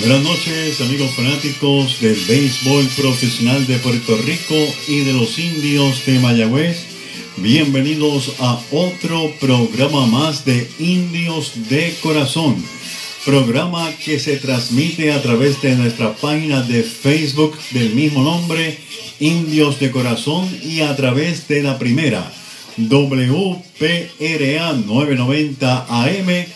[0.00, 4.54] Buenas noches amigos fanáticos del béisbol profesional de Puerto Rico
[4.88, 6.86] y de los indios de Mayagüez.
[7.36, 12.56] Bienvenidos a otro programa más de Indios de Corazón.
[13.26, 18.78] Programa que se transmite a través de nuestra página de Facebook del mismo nombre,
[19.20, 22.32] Indios de Corazón, y a través de la primera,
[22.78, 26.46] WPRA 990 AM,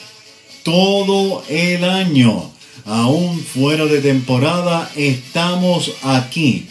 [0.62, 2.53] todo el año.
[2.84, 6.66] Aún fuera de temporada, estamos aquí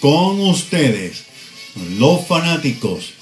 [0.00, 1.24] con ustedes,
[1.98, 3.14] los fanáticos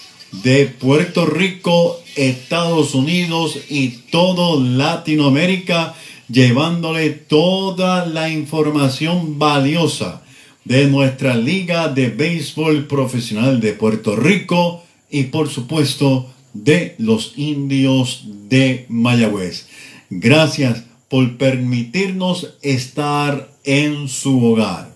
[0.43, 5.95] de Puerto Rico, Estados Unidos y todo Latinoamérica,
[6.29, 10.23] llevándole toda la información valiosa
[10.65, 18.25] de nuestra Liga de Béisbol Profesional de Puerto Rico y por supuesto de los indios
[18.49, 19.69] de Mayagüez.
[20.11, 24.95] Gracias por permitirnos estar en su hogar.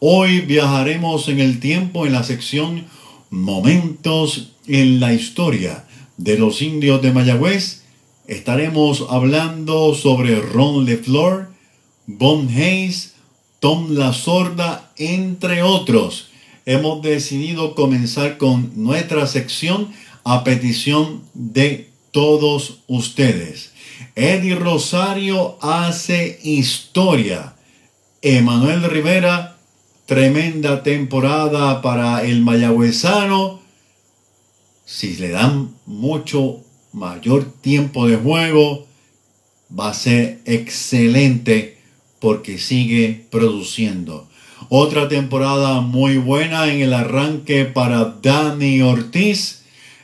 [0.00, 2.86] Hoy viajaremos en el tiempo en la sección
[3.30, 5.84] Momentos en la historia
[6.16, 7.82] de los indios de Mayagüez.
[8.26, 11.50] Estaremos hablando sobre Ron LeFleur,
[12.06, 13.14] Bon Hayes,
[13.60, 16.28] Tom La Sorda, entre otros.
[16.64, 19.88] Hemos decidido comenzar con nuestra sección
[20.24, 23.67] a petición de todos ustedes.
[24.14, 27.54] Eddie Rosario hace historia.
[28.22, 29.56] Emanuel Rivera,
[30.06, 33.60] tremenda temporada para el mayagüezano.
[34.84, 36.60] Si le dan mucho
[36.92, 38.86] mayor tiempo de juego,
[39.78, 41.78] va a ser excelente
[42.20, 44.28] porque sigue produciendo.
[44.68, 49.57] Otra temporada muy buena en el arranque para Dani Ortiz.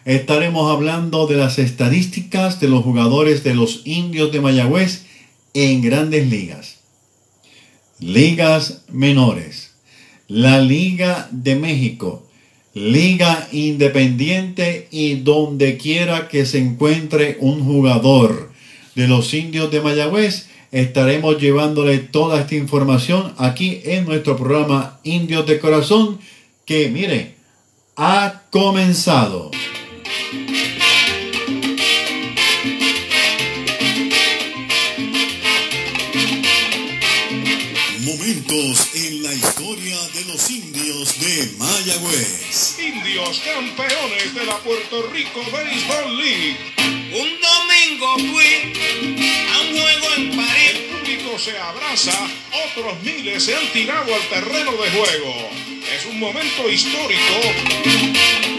[0.04, 5.06] Estaremos hablando de las estadísticas de los jugadores de los indios de Mayagüez
[5.54, 6.80] en grandes ligas.
[8.00, 9.72] Ligas menores.
[10.28, 12.26] La Liga de México.
[12.74, 18.52] Liga independiente y donde quiera que se encuentre un jugador
[18.94, 25.46] de los indios de Mayagüez estaremos llevándole toda esta información aquí en nuestro programa Indios
[25.46, 26.18] de Corazón,
[26.66, 27.36] que mire,
[27.94, 29.52] ha comenzado.
[38.00, 42.78] Momentos en la historia de los indios de Mayagüez.
[42.78, 46.56] Indios campeones de la Puerto Rico Baseball League.
[47.12, 48.72] Un domingo fui
[49.52, 50.70] a un juego en París.
[50.74, 52.28] El público se abraza,
[52.66, 55.50] otros miles se han tirado al terreno de juego.
[55.96, 58.53] Es un momento histórico.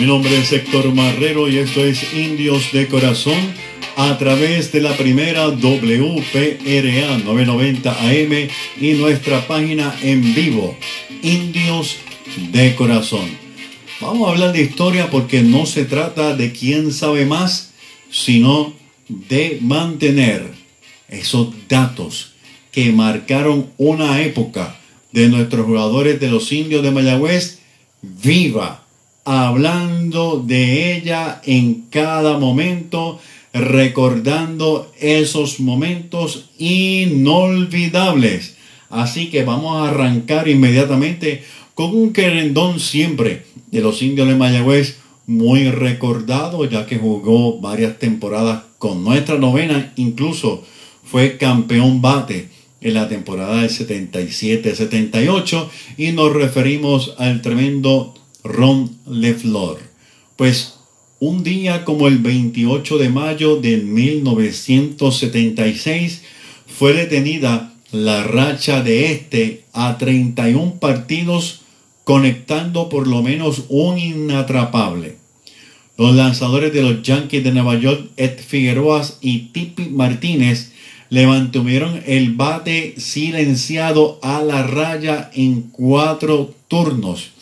[0.00, 3.36] Mi nombre es Héctor Marrero y esto es Indios de Corazón
[3.98, 8.48] a través de la primera WPRA 990 AM
[8.80, 10.74] y nuestra página en vivo,
[11.22, 11.96] Indios
[12.50, 13.28] de Corazón.
[14.00, 17.74] Vamos a hablar de historia porque no se trata de quién sabe más,
[18.10, 18.72] sino
[19.06, 20.50] de mantener
[21.10, 22.32] esos datos
[22.72, 24.80] que marcaron una época
[25.12, 27.58] de nuestros jugadores de los indios de Mayagüez
[28.00, 28.79] viva,
[29.30, 33.20] hablando de ella en cada momento,
[33.52, 38.56] recordando esos momentos inolvidables.
[38.88, 41.44] Así que vamos a arrancar inmediatamente
[41.74, 44.98] con un querendón siempre de los indios de Mayagüez,
[45.28, 50.64] muy recordado ya que jugó varias temporadas con nuestra novena, incluso
[51.04, 52.48] fue campeón bate
[52.80, 55.68] en la temporada del 77-78
[55.98, 59.78] y nos referimos al tremendo Ron LeFleur.
[60.36, 60.74] Pues
[61.18, 66.22] un día como el 28 de mayo de 1976
[66.66, 71.60] fue detenida la racha de este a 31 partidos
[72.04, 75.16] conectando por lo menos un inatrapable.
[75.96, 80.72] Los lanzadores de los Yankees de Nueva York, Ed Figueroa y Tipi Martínez,
[81.10, 87.32] le mantuvieron el bate silenciado a la raya en cuatro turnos.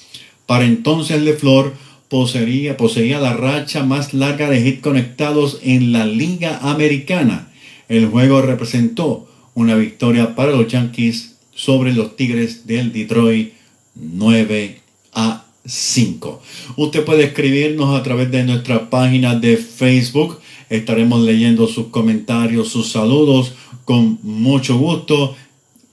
[0.48, 1.74] Para entonces LeFleur
[2.08, 7.52] poseía, poseía la racha más larga de hits conectados en la Liga Americana.
[7.86, 13.52] El juego representó una victoria para los Yankees sobre los Tigres del Detroit
[13.94, 14.80] 9
[15.12, 16.42] a 5.
[16.76, 20.40] Usted puede escribirnos a través de nuestra página de Facebook.
[20.70, 23.52] Estaremos leyendo sus comentarios, sus saludos
[23.84, 25.36] con mucho gusto.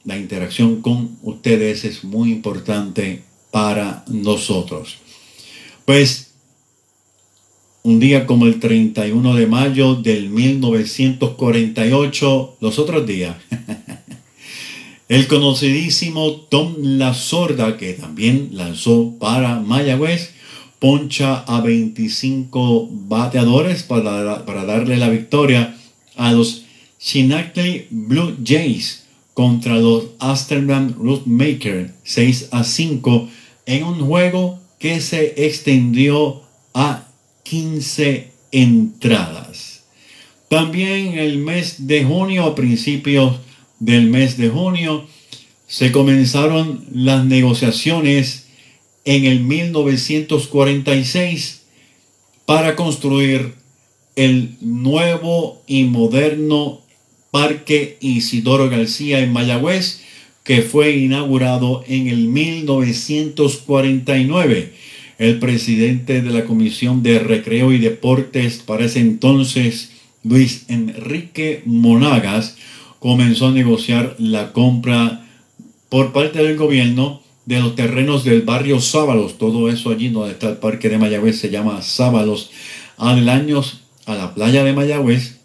[0.06, 4.98] La interacción con ustedes es muy importante para nosotros.
[5.86, 6.34] Pues
[7.84, 13.38] un día como el 31 de mayo del 1948, los otros días,
[15.07, 20.31] el conocidísimo Tom La Sorda, que también lanzó para Mayagüez,
[20.80, 25.78] poncha a 25 bateadores para, para darle la victoria
[26.18, 26.66] a los
[27.00, 33.30] Chinackley Blue Jays contra los Amsterdam Rootmaker 6 a 5
[33.66, 37.08] en un juego que se extendió a
[37.44, 39.84] 15 entradas.
[40.50, 43.38] También en el mes de junio, a principios
[43.80, 45.06] del mes de junio,
[45.68, 48.48] se comenzaron las negociaciones
[49.04, 51.64] en el 1946
[52.46, 53.56] para construir
[54.16, 56.82] el nuevo y moderno
[57.32, 60.02] Parque Isidoro García en Mayagüez,
[60.46, 64.74] que fue inaugurado en el 1949.
[65.18, 69.92] El presidente de la Comisión de Recreo y Deportes para ese entonces,
[70.24, 72.58] Luis Enrique Monagas,
[73.00, 75.26] comenzó a negociar la compra
[75.90, 80.50] por parte del gobierno de los terrenos del barrio Sábalos, todo eso allí donde está
[80.50, 82.52] el parque de Mayagüez se llama Sábalos,
[82.98, 85.40] años a la playa de Mayagüez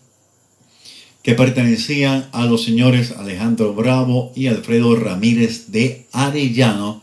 [1.22, 7.02] que pertenecían a los señores Alejandro Bravo y Alfredo Ramírez de Arellano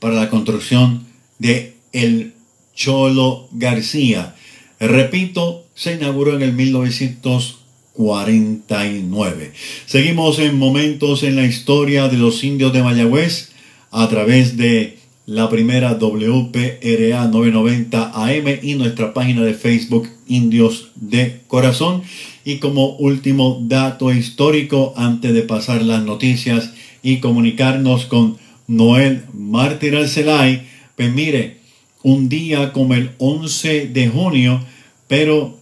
[0.00, 1.06] para la construcción
[1.38, 2.34] de El
[2.74, 4.34] Cholo García.
[4.80, 9.52] Repito, se inauguró en el 1949.
[9.86, 13.52] Seguimos en momentos en la historia de los indios de Mayagüez
[13.92, 21.42] a través de la primera WPRA 990 AM y nuestra página de Facebook Indios de
[21.46, 22.02] Corazón.
[22.44, 26.72] Y como último dato histórico, antes de pasar las noticias
[27.02, 28.36] y comunicarnos con
[28.66, 30.66] Noel Mártir Alcelay,
[30.96, 31.58] pues mire,
[32.02, 34.60] un día como el 11 de junio,
[35.06, 35.56] pero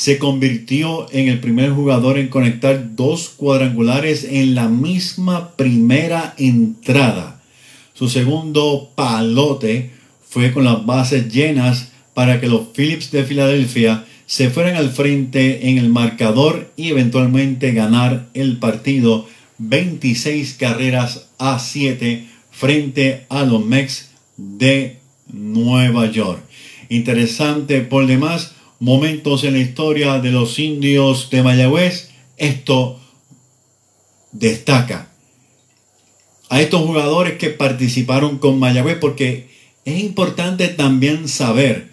[0.04, 7.42] se convirtió en el primer jugador en conectar dos cuadrangulares en la misma primera entrada.
[7.94, 9.92] Su segundo palote
[10.28, 15.70] fue con las bases llenas para que los Phillips de Filadelfia se fueran al frente
[15.70, 19.26] en el marcador y eventualmente ganar el partido
[19.60, 24.98] 26 carreras a 7 frente a los Mex de
[25.32, 26.44] Nueva York.
[26.90, 33.00] Interesante por demás momentos en la historia de los indios de Mayagüez, esto
[34.32, 35.10] destaca
[36.50, 39.50] a estos jugadores que participaron con Mayagüez porque
[39.86, 41.90] es importante también saber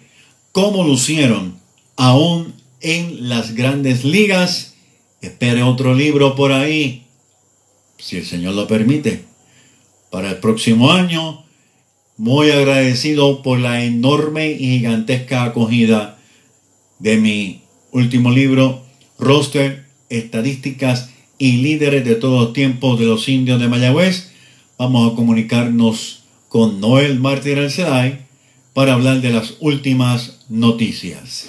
[0.51, 1.59] cómo lucieron
[1.95, 4.75] aún en las grandes ligas.
[5.21, 7.05] Espere otro libro por ahí,
[7.97, 9.25] si el Señor lo permite,
[10.09, 11.43] para el próximo año.
[12.17, 16.20] Muy agradecido por la enorme y gigantesca acogida
[17.01, 18.83] de mi último libro,
[19.17, 24.31] Roster, Estadísticas y Líderes de todos los tiempos de los indios de Mayagüez.
[24.77, 28.19] Vamos a comunicarnos con Noel Martín Alceday
[28.73, 31.47] para hablar de las últimas noticias.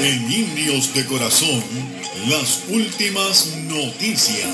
[0.00, 1.62] En Indios de Corazón,
[2.28, 4.46] las últimas noticias.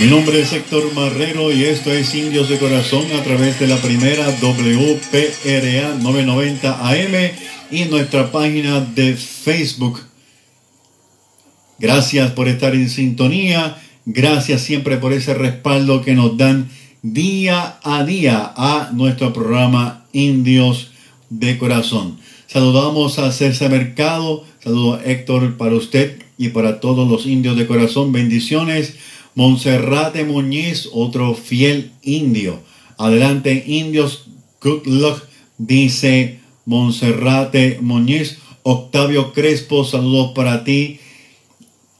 [0.00, 3.78] Mi nombre es Héctor Marrero y esto es Indios de Corazón a través de la
[3.78, 7.32] primera WPRA 990 AM
[7.72, 10.00] y nuestra página de Facebook.
[11.80, 13.76] Gracias por estar en sintonía,
[14.06, 16.70] gracias siempre por ese respaldo que nos dan
[17.02, 20.92] día a día a nuestro programa Indios
[21.28, 22.18] de Corazón.
[22.46, 28.12] Saludamos a César Mercado, saludo Héctor para usted y para todos los indios de corazón.
[28.12, 28.94] Bendiciones
[29.38, 32.60] Monserrate Muñiz, otro fiel indio.
[32.96, 34.26] Adelante, indios,
[34.60, 35.22] good luck,
[35.58, 38.38] dice Monserrate Muñiz.
[38.64, 40.98] Octavio Crespo, saludos para ti.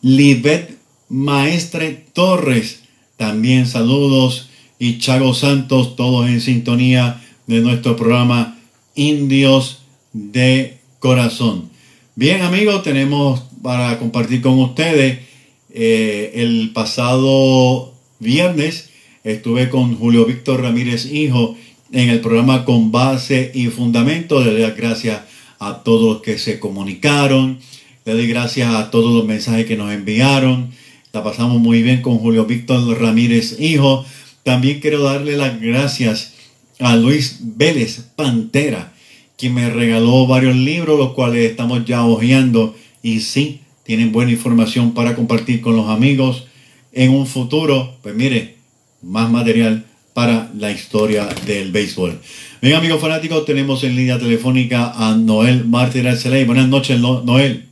[0.03, 0.79] Libet
[1.09, 2.83] Maestre Torres,
[3.17, 4.51] también saludos.
[4.81, 8.59] Y Chago Santos, todos en sintonía de nuestro programa
[8.97, 11.71] Indios de Corazón.
[12.17, 15.28] Bien amigos, tenemos para compartir con ustedes
[15.71, 18.91] eh, el pasado viernes
[19.25, 21.57] estuve con Julio Víctor Ramírez Hijo
[21.93, 24.43] en el programa Con Base y Fundamento.
[24.43, 25.23] Le doy las gracias
[25.59, 27.59] a todos los que se comunicaron.
[28.05, 30.71] Le doy gracias a todos los mensajes que nos enviaron.
[31.13, 34.05] La pasamos muy bien con Julio Víctor Ramírez Hijo.
[34.43, 36.35] También quiero darle las gracias
[36.79, 38.95] a Luis Vélez Pantera,
[39.37, 42.75] quien me regaló varios libros, los cuales estamos ya hojeando.
[43.03, 46.47] Y sí, tienen buena información para compartir con los amigos
[46.93, 47.95] en un futuro.
[48.03, 48.57] Pues mire,
[49.01, 52.19] más material para la historia del béisbol.
[52.61, 56.45] Bien, amigos fanáticos, tenemos en línea telefónica a Noel Martínez Arceley.
[56.45, 57.67] Buenas noches, Noel.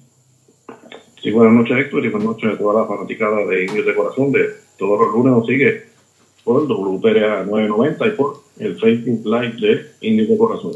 [1.22, 4.32] Sí, buenas noches, Héctor, y buenas noches a toda la fanaticada de Indios de Corazón.
[4.32, 4.40] De
[4.78, 5.82] todos los lunes nos sigue
[6.44, 10.72] por el WPRA 990 y por el Facebook Live de Indios de Corazón.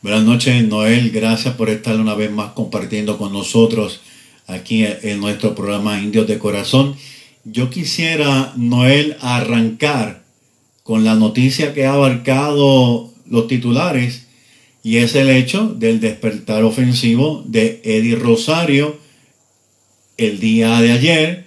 [0.00, 1.10] Buenas noches, Noel.
[1.10, 4.00] Gracias por estar una vez más compartiendo con nosotros
[4.46, 6.96] aquí en nuestro programa Indios de Corazón.
[7.44, 10.22] Yo quisiera, Noel, arrancar
[10.82, 14.26] con la noticia que ha abarcado los titulares
[14.82, 18.98] y es el hecho del despertar ofensivo de Eddie Rosario
[20.16, 21.46] el día de ayer.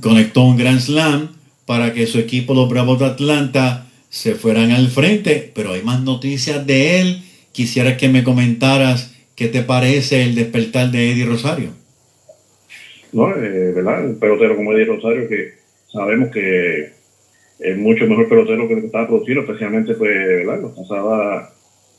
[0.00, 1.30] Conectó un Grand Slam
[1.66, 6.00] para que su equipo, los Bravos de Atlanta, se fueran al frente, pero hay más
[6.02, 7.22] noticias de él.
[7.52, 9.11] Quisiera que me comentaras
[9.42, 11.70] qué te parece el despertar de Eddie Rosario.
[13.12, 14.04] No, eh, ¿verdad?
[14.04, 15.54] Un pelotero como Eddie Rosario que
[15.92, 16.92] sabemos que
[17.58, 20.62] es mucho mejor pelotero que el que estaba produciendo, especialmente pues, ¿verdad?
[20.62, 21.52] la pasada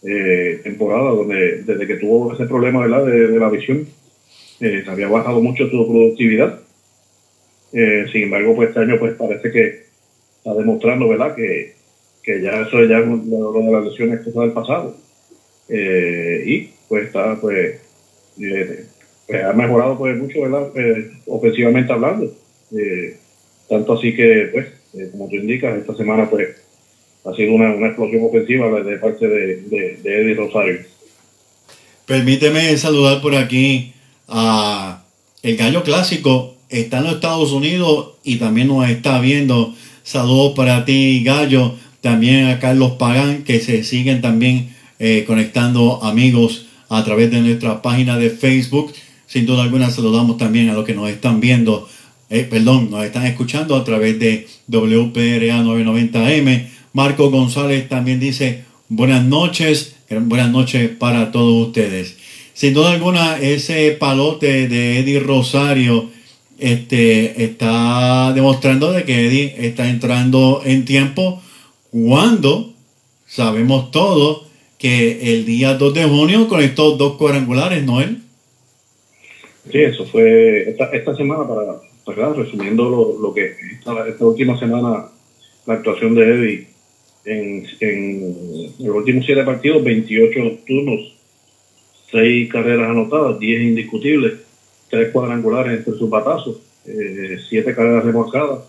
[0.03, 3.05] eh, temporada, donde desde que tuvo ese problema ¿verdad?
[3.05, 3.87] De, la visión,
[4.61, 6.61] eh, se había bajado mucho su productividad.
[7.73, 9.83] Eh, sin embargo, pues este año pues parece que
[10.37, 11.35] está demostrando, ¿verdad?
[11.35, 11.73] Que,
[12.23, 14.95] que ya eso es ya lo, de las lesiones que del pasado.
[15.69, 17.79] y pues está, pues,
[18.37, 20.69] pues, ha mejorado pues mucho, ¿verdad?
[21.25, 22.31] ofensivamente hablando.
[23.67, 26.49] tanto así que, pues, eh, como tú indicas, esta semana pues
[27.25, 30.81] ha sido una, explosión ofensiva de parte de, Eddie Rosario.
[32.05, 33.93] Permíteme saludar por aquí
[34.27, 35.03] a
[35.41, 36.53] el Gallo Clásico.
[36.69, 39.73] Está en los Estados Unidos y también nos está viendo.
[40.03, 41.73] Saludos para ti, Gallo.
[42.01, 47.81] También a Carlos Pagán, que se siguen también eh, conectando amigos a través de nuestra
[47.81, 48.93] página de Facebook.
[49.27, 51.87] Sin duda alguna saludamos también a los que nos están viendo
[52.33, 56.67] eh, perdón, nos están escuchando a través de WPRA 990M.
[56.93, 62.17] Marco González también dice buenas noches, eh, buenas noches para todos ustedes.
[62.55, 66.09] Sin duda alguna, ese palote de Eddie Rosario
[66.57, 71.39] este, está demostrando de que Eddie está entrando en tiempo
[71.91, 72.73] cuando
[73.27, 74.47] sabemos todos
[74.83, 78.17] que el día 2 de junio con estos dos cuadrangulares, Noel.
[79.71, 81.47] Sí, eso fue esta, esta semana
[82.03, 85.05] para resumiendo lo, lo que esta, esta, última semana,
[85.65, 86.67] la actuación de Eddie
[87.23, 91.15] en, en los últimos siete partidos, 28 turnos,
[92.11, 94.33] 6 carreras anotadas, 10 indiscutibles,
[94.89, 98.59] 3 cuadrangulares entre sus batazos, 7 eh, carreras remolcadas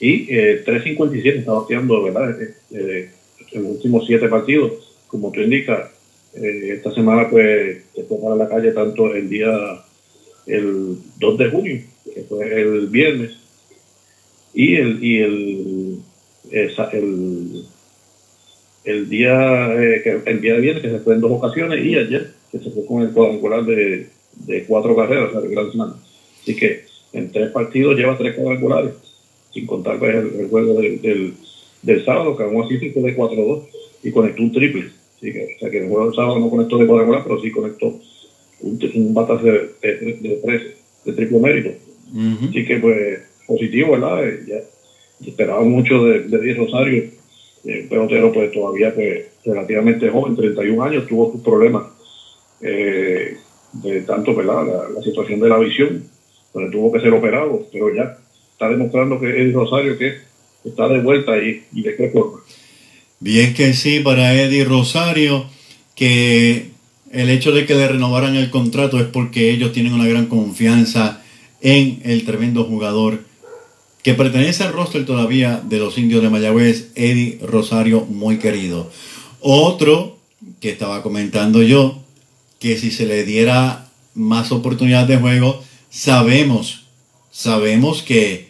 [0.00, 2.42] y eh, 3.57 está bateando, ¿verdad?
[2.42, 3.10] Eh, eh,
[3.52, 5.90] en los últimos 7 partidos, como tú indicas,
[6.34, 9.50] esta semana pues se fue para la calle tanto el día
[10.46, 11.82] el 2 de junio
[12.14, 13.32] que fue el viernes,
[14.54, 15.98] y el, y el,
[16.50, 17.64] el,
[18.84, 22.32] el día eh, el día de viernes que se fue en dos ocasiones y ayer
[22.50, 24.08] que se fue con el cuadrangular de,
[24.46, 25.68] de cuatro carreras, o Gran
[26.42, 28.94] Así que en tres partidos lleva tres cuadrangulares,
[29.52, 31.34] sin contar pues, el, juego del,
[31.82, 33.62] del, sábado, que aún así fue de 4-2
[34.02, 34.90] y conectó un triple.
[35.18, 37.50] Así que, o sea que el juego del sábado no conectó de cuadrangular, pero sí
[37.50, 37.98] conectó
[38.60, 41.70] un, un batazo de, de, de, de triple mérito.
[42.48, 44.26] Así que, pues, positivo, ¿verdad?
[44.26, 47.04] Eh, ya esperaba mucho de, de Rosario,
[47.64, 51.84] eh, pelotero, pues todavía, pues, relativamente joven, 31 años, tuvo sus problemas
[52.60, 53.36] eh,
[53.72, 54.88] de tanto, ¿verdad?
[54.94, 56.04] La, situación de la visión,
[56.54, 58.16] donde tuvo que ser operado, pero ya
[58.52, 60.14] está demostrando que Eddie Rosario que
[60.64, 62.40] está de vuelta y, y de qué forma.
[63.20, 65.46] Bien que sí, para Eddie Rosario,
[65.96, 66.70] que
[67.10, 71.22] el hecho de que le renovaran el contrato es porque ellos tienen una gran confianza
[71.60, 73.24] en el tremendo jugador
[74.04, 78.90] que pertenece al roster todavía de los indios de Mayagüez, Eddie Rosario, muy querido.
[79.40, 80.18] Otro
[80.60, 82.00] que estaba comentando yo,
[82.60, 86.84] que si se le diera más oportunidad de juego, sabemos,
[87.32, 88.48] sabemos que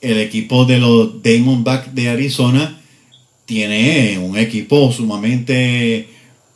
[0.00, 2.77] el equipo de los Diamondbacks de Arizona
[3.48, 6.06] tiene un equipo sumamente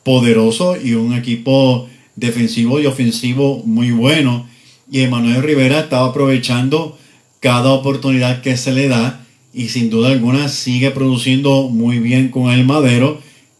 [0.03, 4.47] poderoso y un equipo defensivo y ofensivo muy bueno.
[4.91, 6.95] Y Emanuel Rivera estaba aprovechando
[7.39, 12.51] cada oportunidad que se le da y sin duda alguna sigue produciendo muy bien con
[12.51, 13.19] el madero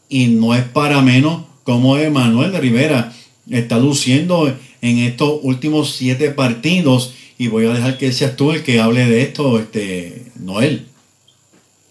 [0.10, 3.14] y no es para menos como Emanuel Rivera
[3.50, 8.62] está luciendo en estos últimos siete partidos y voy a dejar que seas tú el
[8.62, 10.93] que hable de esto, este Noel.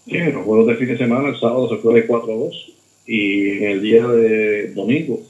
[0.07, 2.73] Sí, en los juegos de fin de semana, el sábado se fue de 4-2
[3.07, 5.21] y en el día de domingo,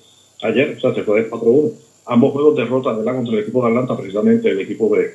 [0.43, 1.73] ayer, o sea, se fue de 4-1.
[2.07, 3.17] Ambos juegos derrotas ¿verdad?
[3.17, 5.11] contra el equipo de Atlanta, precisamente el equipo de,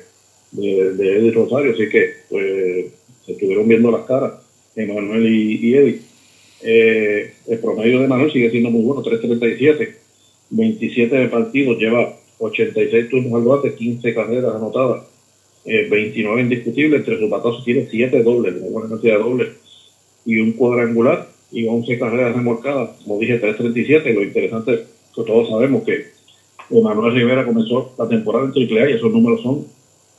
[0.52, 2.86] de, de Eddie Rosario, así que pues
[3.26, 4.34] se estuvieron viendo las caras,
[4.74, 6.00] Emanuel y, y Eddie.
[6.62, 9.94] Eh, el promedio de Manuel sigue siendo muy bueno, 3.37,
[10.50, 15.04] 27 de partidos, lleva 86 turnos al bate, 15 carreras anotadas,
[15.68, 19.48] eh, 29 indiscutibles, entre sus batazos tiene 7 dobles, una buena cantidad de dobles,
[20.24, 24.80] y un cuadrangular y 11 carreras remolcadas, como dije, 3.37, lo interesante es
[25.14, 26.06] que todos sabemos que
[26.70, 29.66] Manuel Rivera comenzó la temporada en AAA y esos números son,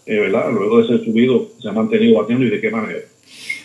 [0.05, 0.51] eh, ¿verdad?
[0.51, 2.99] Luego de ser subido, se ha mantenido batiendo y de qué manera.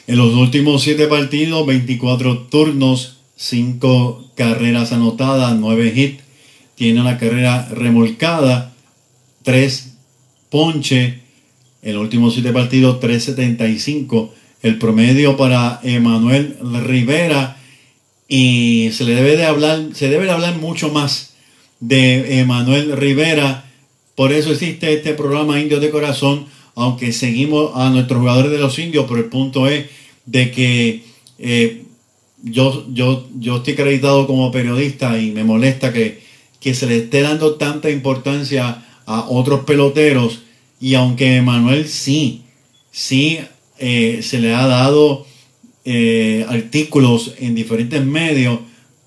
[0.06, 6.22] En los últimos siete partidos, 24 turnos, 5 carreras anotadas, 9 hits.
[6.74, 8.74] Tiene una carrera remolcada,
[9.42, 9.96] 3
[10.50, 11.23] ponche.
[11.84, 14.30] En los últimos siete partidos, 3.75.
[14.62, 17.58] El promedio para Emanuel Rivera.
[18.26, 21.34] Y se le debe de hablar, se debe de hablar mucho más
[21.80, 23.70] de Emanuel Rivera.
[24.16, 28.78] Por eso existe este programa Indios de Corazón aunque seguimos a nuestros jugadores de los
[28.78, 29.86] indios, pero el punto es
[30.26, 31.04] de que
[31.38, 31.84] eh,
[32.42, 36.22] yo, yo, yo estoy acreditado como periodista y me molesta que,
[36.60, 40.40] que se le esté dando tanta importancia a otros peloteros
[40.84, 42.42] y aunque Manuel sí,
[42.90, 43.38] sí
[43.78, 45.24] eh, se le ha dado
[45.86, 48.58] eh, artículos en diferentes medios,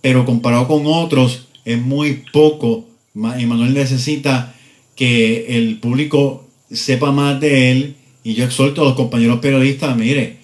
[0.02, 2.88] pero comparado con otros es muy poco.
[3.13, 4.56] Manuel necesita
[4.96, 10.38] que el público sepa más de él y yo exhorto a los compañeros periodistas, mire,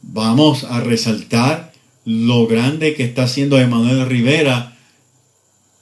[0.00, 1.74] vamos a resaltar
[2.06, 4.78] lo grande que está haciendo Emanuel Rivera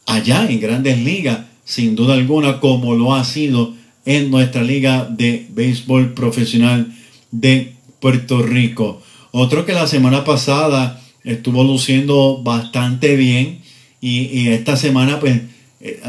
[0.06, 3.77] allá en grandes ligas, sin duda alguna, como lo ha sido
[4.08, 6.94] en nuestra liga de béisbol profesional
[7.30, 9.02] de Puerto Rico.
[9.32, 13.60] Otro que la semana pasada estuvo luciendo bastante bien
[14.00, 15.42] y, esta semana pues
[15.80, 16.00] eh,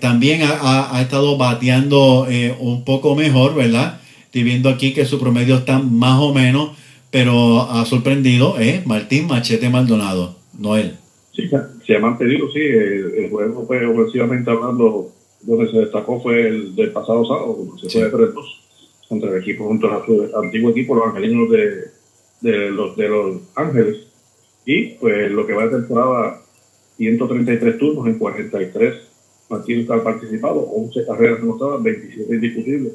[0.00, 4.00] también ha, estado bateando eh, un poco mejor, ¿verdad?
[4.24, 6.70] Estoy viendo aquí que su promedio está más o menos,
[7.10, 8.82] pero ha sorprendido, ¿eh?
[8.86, 10.94] Martín Machete Maldonado, Noel.
[11.36, 11.50] Sí,
[11.86, 12.60] se ha mantenido, sí.
[12.60, 15.12] El, juego fue ofensivamente hablando,
[15.42, 18.30] donde se destacó fue el del pasado sábado, se fue de 3
[19.08, 21.90] contra el equipo, junto al antiguo equipo, los angelinos de,
[22.40, 24.06] de, los, de los Ángeles.
[24.64, 26.40] Y pues lo que va de temporada,
[26.96, 28.94] 133 turnos en 43
[29.48, 32.92] partidos que han participado, 11 carreras anotadas, 27 indiscutibles.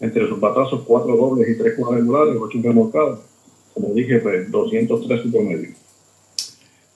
[0.00, 3.20] Entre sus batazos, 4 dobles y 3 cuadrangulares, 8 remolcados.
[3.74, 5.70] Como dije, pues 203 y promedio.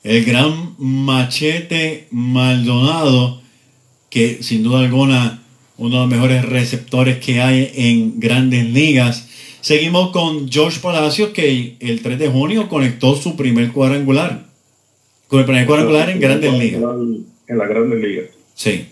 [0.05, 3.42] El gran machete Maldonado,
[4.13, 5.43] que sin duda alguna
[5.79, 9.57] uno de los mejores receptores que hay en grandes ligas.
[9.63, 14.45] Seguimos con George Palacios, que el 3 de junio conectó su primer cuadrangular.
[15.29, 16.83] Con el primer cuadrangular en grandes ligas.
[17.49, 18.27] En las grandes ligas.
[18.55, 18.85] Sí.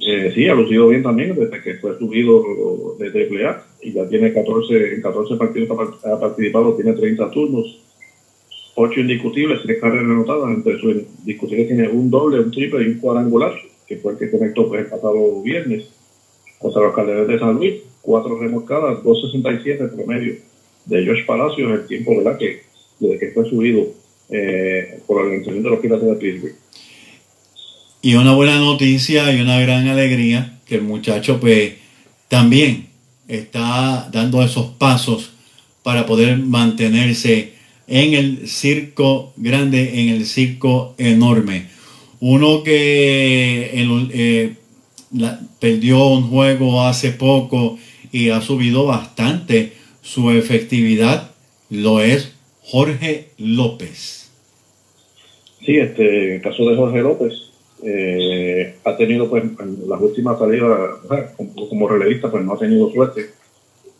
[0.00, 2.44] Eh, sí, ha lucido bien también desde que fue subido
[2.98, 5.70] de AAA y ya tiene 14, en 14 partidos
[6.04, 7.80] ha participado, tiene 30 turnos,
[8.74, 12.98] 8 indiscutibles, 3 carreras anotadas, entre sus indiscutibles tiene un doble, un triple y un
[13.00, 13.54] cuadrangular,
[13.88, 15.86] que fue el que conectó pues, el pasado viernes
[16.58, 20.36] contra los Calderos de San Luis, 4 remolcadas, 2.67 promedio
[20.84, 22.38] de Josh Palacios, el tiempo ¿verdad?
[22.38, 22.62] que
[22.98, 23.86] desde que fue subido
[24.30, 26.54] eh, por la organización de los Piratas de Pittsburgh.
[28.02, 31.74] Y una buena noticia y una gran alegría que el muchacho pues
[32.28, 32.88] también
[33.26, 35.32] está dando esos pasos
[35.82, 37.54] para poder mantenerse
[37.86, 41.77] en el circo grande, en el circo enorme.
[42.20, 44.56] Uno que eh,
[45.60, 47.78] perdió un juego hace poco
[48.10, 51.30] y ha subido bastante su efectividad,
[51.70, 54.30] lo es Jorge López.
[55.64, 57.32] Sí, este, en el caso de Jorge López,
[57.82, 60.98] eh, ha tenido pues en las últimas salidas
[61.68, 63.26] como, relevista pues no ha tenido suerte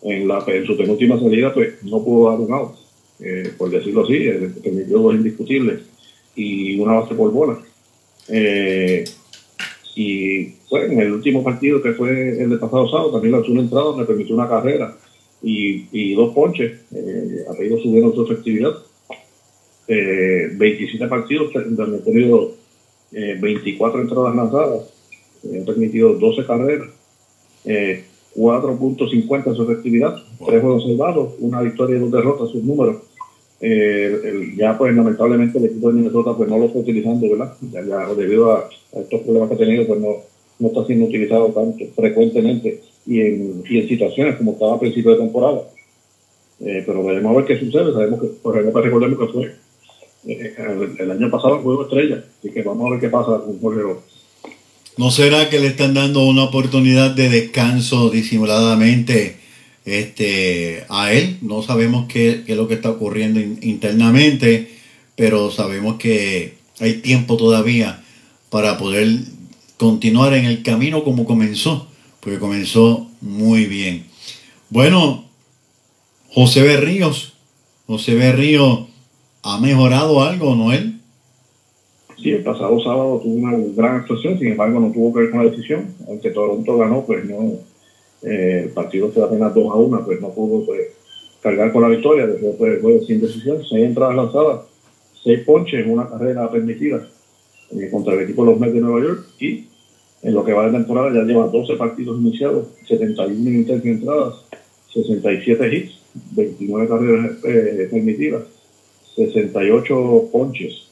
[0.03, 2.75] en, la, en su penúltima salida pues no pudo dar un out
[3.21, 4.19] eh, por decirlo así
[4.65, 5.83] permitió dos indiscutibles
[6.35, 7.61] y una base por bola
[8.29, 9.05] eh,
[9.95, 13.63] y pues en el último partido que fue el de pasado sábado también lanzó una
[13.63, 14.97] entrada me permitió una carrera
[15.43, 18.73] y, y dos ponches, eh, ha ido subiendo su efectividad.
[19.87, 22.53] Eh, 27 partidos, han tenido
[23.13, 24.83] eh, 24 entradas lanzadas,
[25.45, 26.89] eh, han permitido 12 carreras,
[27.65, 28.05] eh,
[28.37, 32.99] 4.50 su efectividad, tres juegos salvados, una victoria y dos derrotas, sus números.
[33.61, 37.55] Eh, el- ya pues lamentablemente el equipo de Minnesota pues no lo está utilizando, ¿verdad?
[37.73, 40.09] Ya, ya debido a, a estos problemas que ha tenido pues no,
[40.61, 45.11] no está siendo utilizado tanto frecuentemente y en, y en situaciones como estaba a principio
[45.13, 45.63] de temporada.
[46.61, 47.93] Eh, pero veremos a ver qué sucede.
[47.93, 49.55] Sabemos que, por ejemplo, recordemos que fue
[50.27, 53.41] eh, el, el año pasado el juego estrella, así que vamos a ver qué pasa
[53.45, 54.05] con Jorge López.
[54.97, 59.37] ¿No será que le están dando una oportunidad de descanso disimuladamente
[59.89, 61.39] este, a él?
[61.43, 64.71] No sabemos qué, es lo que está ocurriendo in- internamente,
[65.17, 68.03] pero sabemos que hay tiempo todavía
[68.51, 69.09] para poder
[69.77, 71.89] continuar en el camino como comenzó,
[72.21, 74.05] porque comenzó muy bien.
[74.71, 75.25] Bueno,
[76.31, 77.35] José Berríos,
[77.87, 78.87] José Berríos
[79.43, 81.01] ha mejorado algo, Noel.
[82.23, 85.45] Sí, el pasado sábado tuvo una gran actuación, sin embargo no tuvo que ver con
[85.45, 87.53] la decisión, aunque Toronto ganó, pues no,
[88.23, 90.81] eh, el partido fue apenas 2 a 1, pues no pudo pues,
[91.41, 94.61] cargar con la victoria, después fue sin decisión, seis entradas lanzadas,
[95.23, 97.07] seis ponches en una carrera permitida
[97.71, 99.67] eh, contra el equipo de los Mets de Nueva York y
[100.23, 104.35] en lo que va de temporada ya lleva 12 partidos iniciados, 71 minutos de entradas,
[104.93, 106.01] 67 hits,
[106.33, 108.43] 29 carreras eh, permitidas,
[109.15, 110.89] 68 ponches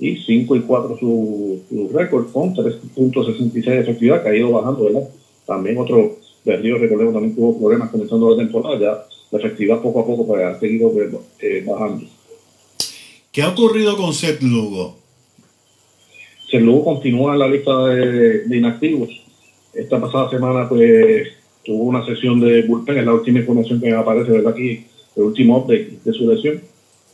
[0.00, 4.84] y 5 y 4 su, su récord con 3.66 de efectividad que ha ido bajando,
[4.84, 5.08] ¿verdad?
[5.46, 10.06] También otro Berrío, recordemos, también tuvo problemas comenzando la temporada, ya la efectividad poco a
[10.06, 11.08] poco pues, ha seguido pues,
[11.40, 12.06] eh, bajando.
[13.32, 14.96] ¿Qué ha ocurrido con Seth Lugo?
[16.50, 19.08] Se luego continúa en la lista de, de inactivos.
[19.72, 21.28] Esta pasada semana pues
[21.64, 24.52] tuvo una sesión de bullpen, es la última información que aparece, ¿verdad?
[24.52, 24.84] Aquí,
[25.16, 26.60] el último update de su lesión.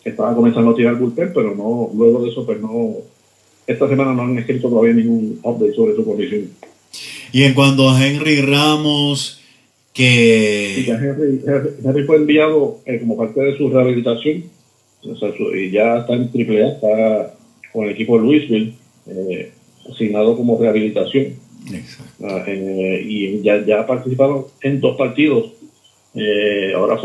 [0.04, 2.96] Estaba comenzando a tirar bullpen, pero no, luego de eso pues no,
[3.66, 6.50] esta semana no han escrito todavía ningún update sobre su condición.
[7.32, 9.40] Y en cuanto a Henry Ramos,
[9.96, 11.40] Y ya que Henry,
[11.84, 14.44] Henry- fue enviado eh, como parte de su rehabilitación,
[15.02, 17.34] o sea, su- y ya está en AAA, está
[17.72, 18.72] con el equipo de Louisville,
[19.08, 19.52] eh,
[19.90, 21.34] asignado como rehabilitación.
[21.72, 22.24] Exacto.
[22.26, 25.52] Ah, eh, y ya, ya participaron en dos partidos.
[26.14, 26.98] Eh, ahora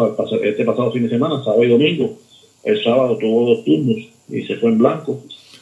[0.44, 2.18] este pasado fin de semana, sábado y domingo.
[2.64, 3.98] El sábado tuvo dos turnos
[4.30, 5.22] y se fue en blanco.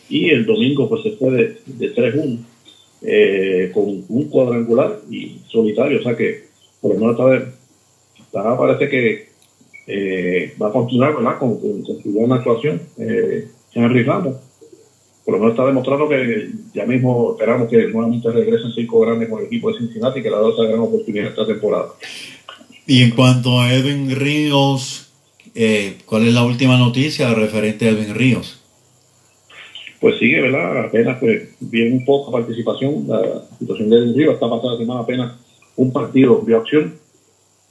[0.10, 2.38] Y el domingo pues se fue de, de 3-1
[3.04, 6.00] eh, con un cuadrangular y solitario.
[6.00, 6.46] O sea que
[6.82, 9.28] por lo menos esta vez parece que
[9.88, 11.38] eh, va a continuar ¿verdad?
[11.40, 14.36] con, con, con su buena actuación eh, Henry Ramos
[15.26, 19.40] por lo menos está demostrando que ya mismo esperamos que nuevamente regresen cinco grandes con
[19.40, 21.88] el equipo de Cincinnati, que le ha dado esa gran oportunidad esta temporada.
[22.86, 25.12] Y en cuanto a Edwin Ríos,
[25.56, 28.63] eh, ¿cuál es la última noticia referente a Edwin Ríos?
[30.04, 30.88] Pues sigue, ¿verdad?
[30.88, 33.08] Apenas pues, bien poca participación.
[33.08, 35.34] La situación de Rivas está pasada semana apenas
[35.78, 36.96] un partido de acción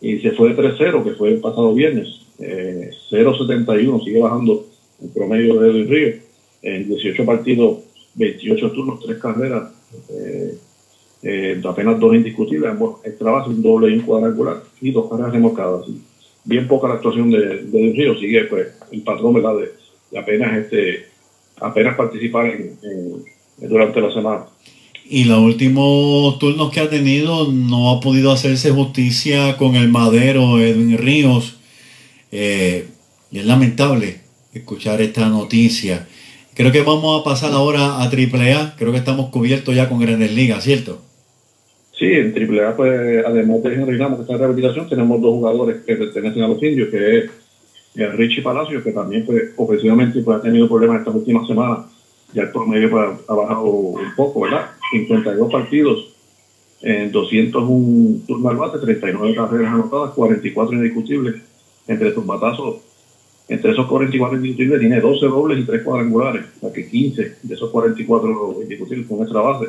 [0.00, 2.08] y se fue de 3-0, que fue el pasado viernes.
[2.38, 4.64] Eh, 0-71, sigue bajando
[5.02, 6.14] el promedio de Edwin Ríos.
[6.62, 7.80] En 18 partidos,
[8.14, 9.70] 28 turnos, 3 carreras,
[10.08, 10.56] eh,
[11.24, 15.84] eh, apenas dos indiscutibles, ambos extra un doble y un cuadrangular, y dos carreras remolcadas.
[16.44, 19.56] Bien poca la actuación de, de Ríos, sigue pues el patrón, ¿verdad?
[20.10, 21.11] De apenas este
[21.62, 24.44] apenas participar en, en- durante la semana.
[25.08, 30.58] Y los últimos turnos que ha tenido no ha podido hacerse justicia con el madero
[30.58, 31.56] Edwin Ríos.
[32.30, 32.86] Eh,
[33.30, 34.20] y es lamentable
[34.54, 36.06] escuchar esta noticia.
[36.54, 38.76] Creo que vamos a pasar ahora a AAA.
[38.76, 41.00] Creo que estamos cubiertos ya con Grandes Ligas, ¿cierto?
[41.98, 45.82] Sí, en AAA, pues, además de Henry Ramos, que está en rehabilitación, tenemos dos jugadores
[45.86, 47.30] que pertenecen a los indios, que es eh,
[47.94, 51.86] Richie Palacios, que también, pues, ofensivamente, pues, ha tenido problemas estas últimas semanas.
[52.32, 54.70] Ya el promedio pues, ha bajado un poco, ¿verdad?
[54.90, 56.08] 52 partidos,
[56.80, 61.36] en 201 turnos al bate, 39 carreras anotadas, 44 indiscutibles.
[61.86, 62.76] Entre estos batazos,
[63.48, 66.44] entre esos 44 indiscutibles, tiene 12 dobles y 3 cuadrangulares.
[66.56, 69.66] O sea que 15 de esos 44 indiscutibles con extra base,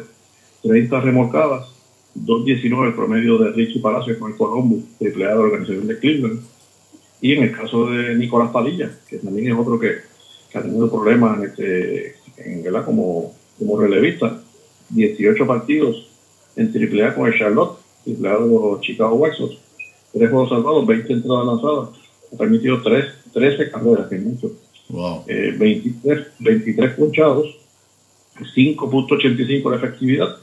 [0.62, 1.74] 30 remolcadas,
[2.16, 6.00] 2.19 el promedio de Richie Palacios con el Columbus, triple A de la organización de
[6.00, 6.42] Cleveland.
[7.24, 9.96] Y en el caso de Nicolás Padilla, que también es otro que,
[10.52, 12.84] que ha tenido problemas este, en, ¿verdad?
[12.84, 14.42] Como, como relevista,
[14.90, 16.10] 18 partidos
[16.58, 19.56] en triple A con el Charlotte, triple A de los Chicago White Sox,
[20.12, 21.90] 3 juegos salvados, 20 entradas lanzadas,
[22.34, 24.52] ha permitido 3, 13 carreras, que es mucho,
[24.90, 25.24] Wow.
[25.28, 27.48] eh, 23, 23 punchados,
[28.54, 30.36] 5.85 de efectividad,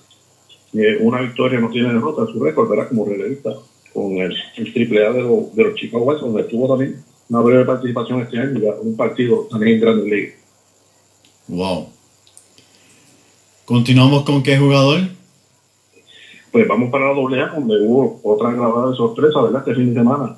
[0.72, 2.88] eh, una victoria no tiene derrota, su récord, ¿verdad?
[2.88, 3.50] Como relevista
[3.92, 7.40] con el, el triple A de, los- de los Chicago White donde tuvo también una
[7.40, 10.35] breve participación este año, ya un partido también en Grandes Ligas.
[11.48, 11.88] Wow.
[13.64, 15.00] Continuamos con qué jugador.
[16.50, 19.62] Pues vamos para la doble A, donde hubo otra grabada de sorpresa, ¿verdad?
[19.66, 20.37] Este fin de semana.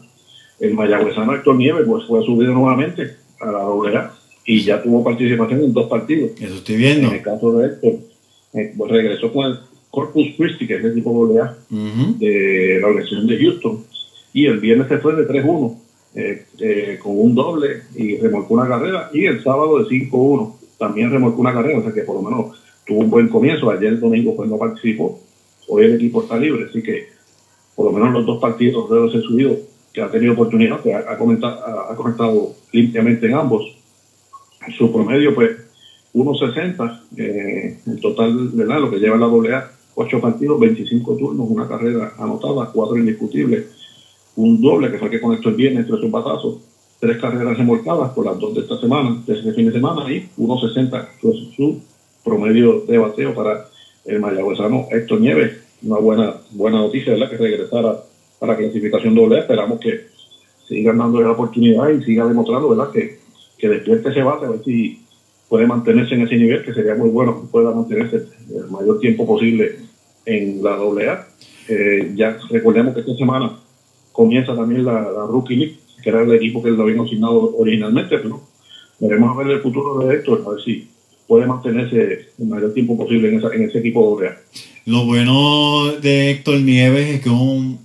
[0.60, 4.12] El mayagüezano Héctor Nieves pues, fue subido nuevamente a la doble A
[4.44, 6.32] y ya tuvo participación en dos partidos.
[6.40, 7.08] Eso estoy viendo.
[7.08, 7.92] En el caso de Héctor,
[8.54, 9.58] eh, pues, regresó con el
[9.92, 12.18] Corpus Christi, que es el equipo doble A Ujú.
[12.18, 13.84] de la organización de Houston.
[14.32, 15.76] Y el viernes se fue de 3-1,
[16.14, 19.10] eh, eh, con un doble y remolcó una carrera.
[19.12, 22.56] Y el sábado de 5-1 también remolcó una carrera, o sea que por lo menos
[22.86, 23.70] tuvo un buen comienzo.
[23.70, 25.20] Ayer el domingo pues no participó.
[25.68, 27.08] Hoy el equipo está libre, así que
[27.76, 29.56] por lo menos los dos partidos debe ser subido,
[29.92, 33.76] que ha tenido oportunidad, que ha, comentado, ha, conectado limpiamente en ambos.
[34.78, 35.50] Su promedio, pues,
[36.14, 38.80] 1.60, eh, en total, ¿verdad?
[38.80, 43.66] Lo que lleva la doble A, 8 partidos, 25 turnos, una carrera anotada, 4 indiscutibles,
[44.36, 46.58] un doble que fue el que conectó el viernes, tres batazos,
[46.98, 50.28] tres carreras remolcadas por las dos de esta semana, de este fin de semana, y
[50.38, 51.80] 1.60 fue su
[52.24, 53.66] promedio de bateo para
[54.04, 55.52] el mayagüezano Héctor Nieves.
[55.82, 57.30] Una buena, buena noticia, ¿verdad?
[57.30, 58.04] Que regresara
[58.40, 59.40] a la clasificación doble.
[59.40, 60.06] Esperamos que
[60.68, 62.90] sigan dándole la oportunidad y siga demostrando, ¿verdad?
[62.92, 63.18] Que,
[63.58, 65.02] que despierte ese bate, a ver si
[65.48, 69.26] puede mantenerse en ese nivel, que sería muy bueno que pueda mantenerse el mayor tiempo
[69.26, 69.76] posible
[70.26, 71.28] en la doble A.
[71.68, 73.58] Eh, ya recordemos que esta semana
[74.12, 78.18] comienza también la, la Rookie League, que era el equipo que lo habían asignado originalmente,
[78.18, 78.42] pero
[78.98, 80.88] veremos a ver el futuro de Héctor, a ver si
[81.26, 84.38] puede mantenerse el mayor tiempo posible en, esa- en ese equipo doble A.
[84.84, 87.78] Lo bueno de Héctor Nieves es que es un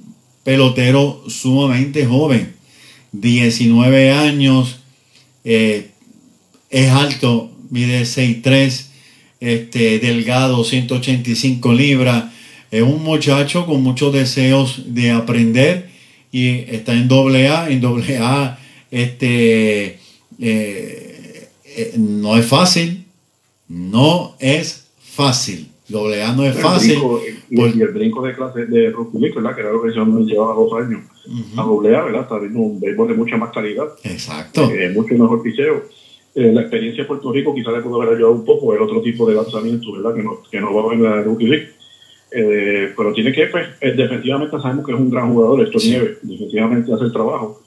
[0.44, 2.54] pelotero sumamente joven.
[3.12, 4.80] 19 años,
[5.44, 5.92] eh,
[6.70, 8.87] es alto, mide 6'3,
[9.40, 12.26] este, delgado, 185 libras.
[12.72, 15.90] Es un muchacho con muchos deseos de aprender
[16.32, 17.70] y está en doble A.
[17.70, 18.58] En doble A
[18.92, 20.00] este,
[20.40, 23.06] eh, eh, no es fácil,
[23.68, 25.70] no es fácil.
[25.88, 26.92] Doble A no es El fácil.
[26.98, 27.22] brinco,
[27.56, 29.56] Por- y el brinco de clase de League, ¿verdad?
[29.56, 31.02] Que era lo que yo llevaba dos años
[31.58, 32.22] a doble A, ¿verdad?
[32.24, 33.86] Está viendo un béisbol de mucha más calidad.
[34.04, 34.70] Exacto.
[34.70, 35.84] eh, mucho mejor picheo.
[36.38, 39.02] Eh, la experiencia de Puerto Rico quizás le pudo haber ayudado un poco el otro
[39.02, 40.14] tipo de lanzamiento, ¿verdad?
[40.14, 41.70] Que no, que no va en la Rookie League.
[42.30, 45.90] Eh, pero tiene que, pues, eh, defensivamente sabemos que es un gran jugador, esto Sí.
[45.90, 47.60] Nieves, defensivamente hace el trabajo.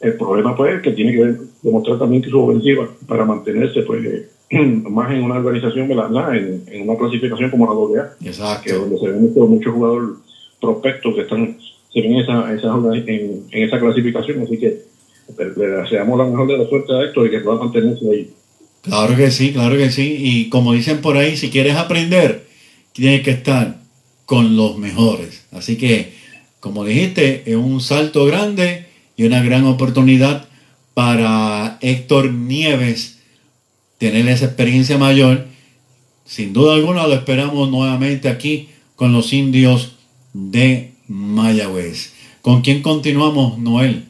[0.00, 4.02] El problema, pues, es que tiene que demostrar también que su ofensiva para mantenerse, pues,
[4.06, 4.28] eh,
[4.88, 6.34] más en una organización, ¿verdad?
[6.34, 8.78] En, en una clasificación como la doble A que Exacto.
[8.78, 10.08] donde se ven muchos jugadores
[10.62, 11.58] prospectos que están
[11.92, 12.74] se ven en esa, esa,
[13.06, 14.93] en, en esa clasificación, así que
[15.36, 18.30] le deseamos la mejor de la suerte a Héctor y que pueda mantenerse ahí.
[18.82, 20.16] Claro que sí, claro que sí.
[20.18, 22.46] Y como dicen por ahí, si quieres aprender,
[22.92, 23.78] tienes que estar
[24.26, 25.46] con los mejores.
[25.52, 26.12] Así que,
[26.60, 30.48] como dijiste, es un salto grande y una gran oportunidad
[30.92, 33.18] para Héctor Nieves
[33.98, 35.46] tener esa experiencia mayor.
[36.24, 39.96] Sin duda alguna lo esperamos nuevamente aquí con los indios
[40.32, 42.12] de Mayagüez.
[42.42, 44.04] ¿Con quién continuamos, Noel?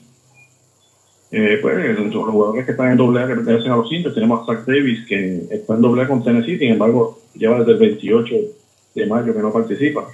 [1.36, 4.42] Eh, pues los jugadores que están en doble A que pertenecen a los indios, tenemos
[4.42, 7.78] a Zach Davis, que está en doble A con Tennessee, sin embargo, lleva desde el
[7.78, 8.34] 28
[8.94, 10.06] de mayo que no participa.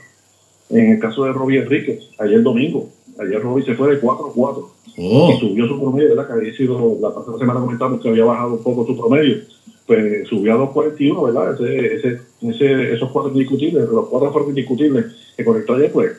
[0.70, 4.64] En el caso de Robbie Enríquez, ayer domingo, ayer Robbie se fue de 4-4
[4.96, 6.26] Oh, y subió su promedio, ¿verdad?
[6.26, 9.38] Que había sido, la pasada semana comentamos que había bajado un poco su promedio,
[9.86, 11.54] pues subió a 2.41, ¿verdad?
[11.54, 15.06] Ese, ese, ese, esos cuatro indiscutibles, los cuatro fueron indiscutibles
[15.36, 16.12] que conectó ayer, pues,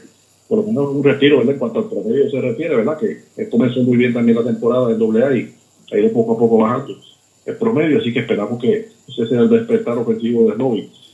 [0.51, 1.53] por lo menos un retiro, ¿verdad?
[1.53, 2.97] En cuanto al promedio se refiere, ¿verdad?
[2.99, 5.53] Que él comenzó muy bien también la temporada del AA y
[5.93, 6.93] ha ido poco a poco bajando
[7.45, 10.57] el promedio, así que esperamos que ese sea el despertar ofensivo de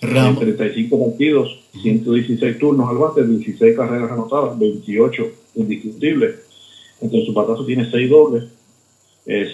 [0.01, 6.35] En 35 partidos, 116 turnos al bate, 16 carreras anotadas, 28 indiscutibles.
[6.99, 8.45] Entre sus batazos tiene 6 dobles,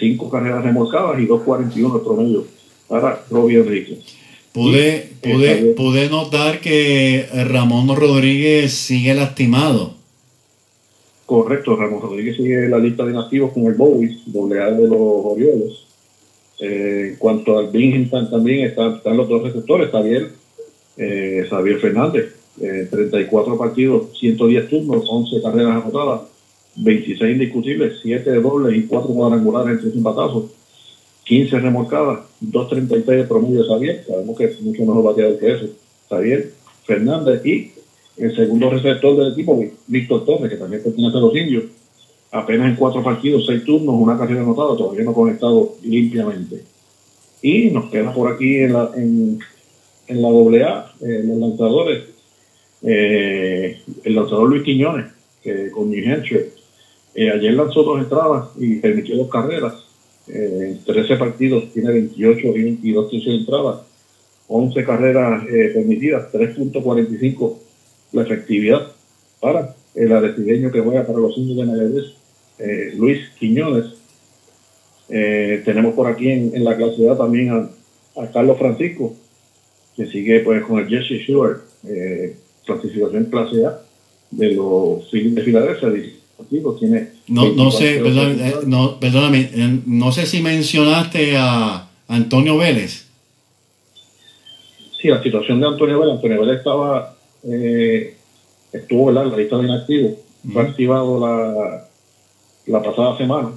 [0.00, 2.44] 5 carreras remolcadas y 2.41 el promedio
[2.88, 3.98] para Robbie Enrique.
[4.54, 9.94] Pude, pude, eh, pude notar que Ramón Rodríguez sigue lastimado.
[11.26, 15.00] Correcto, Ramón Rodríguez sigue la lista de nativos con el Bowies, doble A de los
[15.00, 15.72] Orioles.
[16.60, 20.30] Eh, en cuanto al Binghamton también están, están los dos receptores, Xavier,
[20.98, 26.20] eh, Xavier Fernández, eh, 34 partidos, 110 turnos, 11 carreras anotadas,
[26.76, 30.44] 26 indiscutibles, 7 de doble y 4 cuadrangulares entre sus batazos,
[31.24, 35.66] 15 remolcadas, 2.36 de promedio Xavier, sabemos que es mucho mejor bateador que eso,
[36.08, 36.52] Xavier
[36.84, 37.72] Fernández y
[38.16, 41.64] el segundo receptor del equipo, Víctor Torres, que también pertenece a los indios,
[42.30, 46.62] apenas en cuatro partidos, seis turnos, una carrera anotada, todavía no conectado limpiamente.
[47.42, 49.38] Y nos queda por aquí en la, en,
[50.08, 52.04] en la AA, eh, los lanzadores,
[52.82, 55.06] eh, el lanzador Luis Quiñones,
[55.42, 56.50] que con New Hampshire.
[57.14, 59.83] Eh, ayer lanzó dos entradas y permitió dos carreras.
[60.28, 63.80] Eh, en 13 partidos tiene 28 y 22 de entradas,
[64.48, 67.58] 11 carreras eh, permitidas, 3.45
[68.12, 68.92] la efectividad
[69.40, 72.04] para el arecibeño que juega para los indios de Mayagüez,
[72.58, 73.86] eh, Luis Quiñones.
[75.08, 79.14] Eh, tenemos por aquí en, en la clase A también a, a Carlos Francisco,
[79.96, 83.80] que sigue pues con el Jesse Stewart, eh, clasificación clase A
[84.30, 85.88] de los Phillies de Filadelfia.
[87.28, 92.56] No, no sé, 24 perdón, eh, no, perdóname, eh, no sé si mencionaste a Antonio
[92.58, 93.06] Vélez.
[95.00, 96.14] Sí, la situación de Antonio Vélez.
[96.16, 98.16] Antonio Vélez estaba, eh,
[98.72, 100.12] estuvo en la lista de inactivos.
[100.52, 101.88] Fue activado la,
[102.66, 103.52] la pasada semana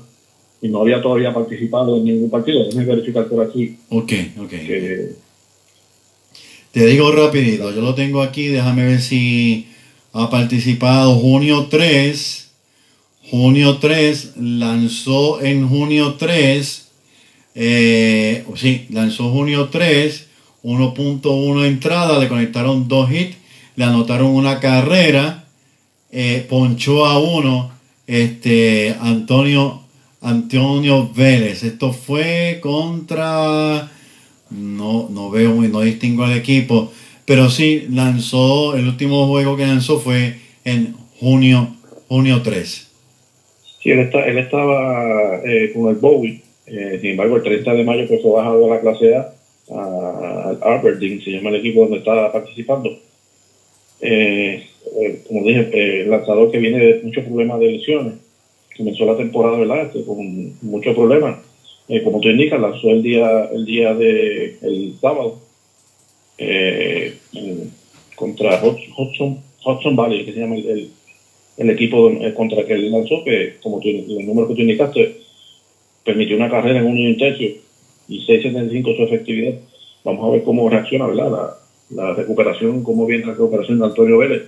[0.61, 2.63] y no había todavía participado en ningún partido.
[2.65, 4.49] Déjame verificar por aquí Ok, ok.
[4.49, 5.11] que
[6.71, 9.67] Te digo rapidito, yo lo tengo aquí, déjame ver si
[10.13, 12.46] ha participado junio 3.
[13.29, 16.87] Junio 3 lanzó en junio 3.
[17.55, 20.27] Eh, sí, lanzó junio 3,
[20.63, 23.35] 1.1 entrada, le conectaron dos hits,
[23.75, 25.45] le anotaron una carrera,
[26.11, 27.71] eh, ponchó a uno,
[28.05, 29.81] este Antonio
[30.21, 31.63] Antonio Vélez.
[31.63, 33.91] Esto fue contra
[34.49, 36.91] no, no veo muy, no distingo al equipo,
[37.25, 41.75] pero sí lanzó, el último juego que lanzó fue en junio,
[42.07, 42.86] junio 3.
[43.87, 46.41] Sí, él, está, él estaba eh, con el Bowie.
[46.65, 49.33] Eh, sin embargo, el 30 de mayo pues, fue bajado a la clase A,
[49.69, 52.89] al Aberdeen, se llama el equipo donde está participando.
[54.01, 54.63] Eh,
[54.99, 58.13] eh, como dije, el lanzador que viene de muchos problemas de lesiones.
[58.75, 59.85] Comenzó la temporada, ¿verdad?
[59.87, 61.37] Este, con muchos problemas.
[62.03, 65.39] Como tú indicas, lanzó el día, el día de el sábado
[68.15, 70.91] contra Hudson, Hudson, Valley, que se llama el-
[71.57, 75.17] el equipo eh, contra que él lanzó, que como tú, el número que tú indicaste,
[76.05, 77.49] permitió una carrera en un tercio
[78.07, 79.55] y 6.75 su efectividad.
[80.03, 81.31] Vamos a ver cómo reacciona, ¿verdad?
[81.89, 84.43] La, la recuperación, cómo viene la recuperación de Antonio Vélez,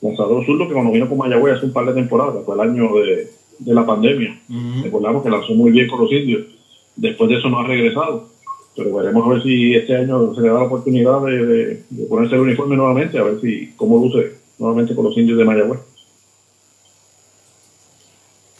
[0.00, 2.94] lanzador zurdo que cuando vino con Mayagüez hace un par de temporadas, fue el año
[2.96, 4.38] de, de la pandemia.
[4.84, 6.42] Recordamos que lanzó muy bien con los indios.
[6.96, 8.28] Después de eso no ha regresado.
[8.74, 12.04] Pero veremos a ver si este año se le da la oportunidad de, de- de
[12.06, 15.80] ponerse el uniforme nuevamente, a ver si cómo luce nuevamente con los indios de Mayagüez.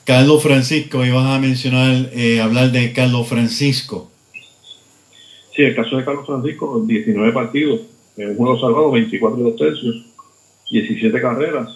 [0.05, 4.11] Carlos Francisco, ibas a mencionar, eh, hablar de Carlos Francisco.
[5.55, 7.81] Sí, el caso de Carlos Francisco, 19 partidos,
[8.17, 10.07] en un juego salvado, 24 y 2 tercios,
[10.71, 11.69] 17 carreras,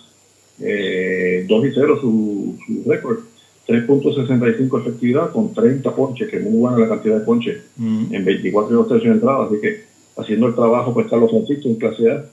[0.60, 3.18] eh, 2 y 0 su, su récord,
[3.66, 8.24] 3.65 efectividad con 30 ponches, que es muy buena la cantidad de ponches Mm, en
[8.24, 9.84] 24 y 2 tercios de entrada, así que
[10.16, 12.24] haciendo el trabajo pues Carlos Francisco en clase A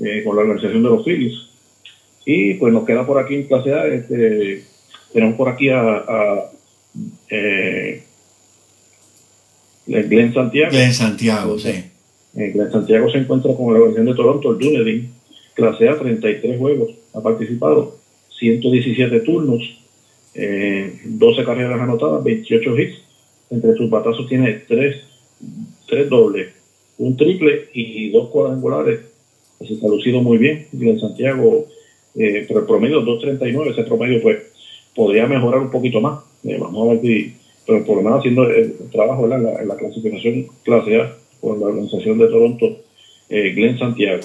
[0.00, 1.34] eh, con la organización de los Phillies.
[2.24, 4.64] Y pues nos queda por aquí en clase A, este,
[5.12, 6.50] tenemos por aquí a, a
[7.30, 8.02] eh,
[9.86, 10.70] Glenn Santiago.
[10.70, 11.84] Glenn Santiago, sí.
[12.34, 15.12] Eh, Glenn Santiago se encuentra con la organización de Toronto, el Dunedin,
[15.54, 17.96] clase A, 33 juegos, ha participado,
[18.38, 19.62] 117 turnos,
[20.34, 22.98] eh, 12 carreras anotadas, 28 hits,
[23.50, 24.96] entre sus batazos tiene 3,
[25.86, 26.48] tres dobles,
[26.98, 29.00] un triple y dos cuadrangulares,
[29.60, 31.66] así que ha lucido muy bien, Glenn Santiago,
[32.14, 34.38] eh, pero el promedio 2.39, ese promedio pues
[34.98, 37.34] podría mejorar un poquito más, Eh, vamos a ver si,
[37.66, 39.24] pero por lo menos haciendo el, trabajo.
[39.26, 42.66] En, la, clasificación clase A con la organización de Toronto,
[43.28, 44.22] eh, Glenn Santiago.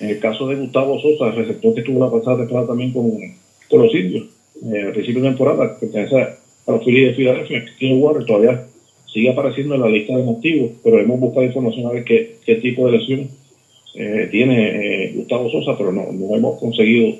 [0.00, 3.10] En el caso de Gustavo Sosa, el receptor que tuvo la pasada temporada también con,
[3.70, 4.26] con los indios,
[4.64, 8.66] eh, al principio de temporada, pertenece a, los Phillies de Filadelfia, King Water todavía
[9.12, 12.56] sigue apareciendo en la lista de motivos, pero hemos buscado información a ver qué, qué
[12.56, 13.28] tipo de lesión
[13.94, 17.16] eh, tiene Gustavo Sosa, pero no, no hemos conseguido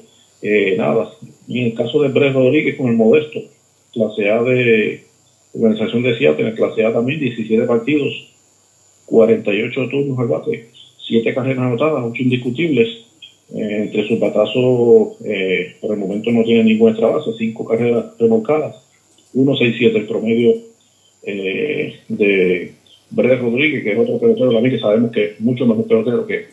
[0.77, 1.11] nada.
[1.47, 3.41] Y en el caso de Brett Rodríguez con el Modesto,
[3.93, 5.05] clase A de
[5.55, 8.13] organización de Seattle, en clase A también 17 partidos,
[9.07, 10.69] 48 turnos al bate,
[11.07, 13.05] 7 carreras anotadas, 8 indiscutibles.
[13.55, 18.07] Eh, entre sus batazos, eh, por el momento no tiene ninguna extra base, 5 carreras
[18.19, 18.77] remolcadas,
[19.35, 20.55] 1.67 el promedio
[21.25, 22.73] eh, de
[23.11, 26.47] Brett Rodríguez, que es otro pelotero también que sabemos que es mucho mejor pelotero que,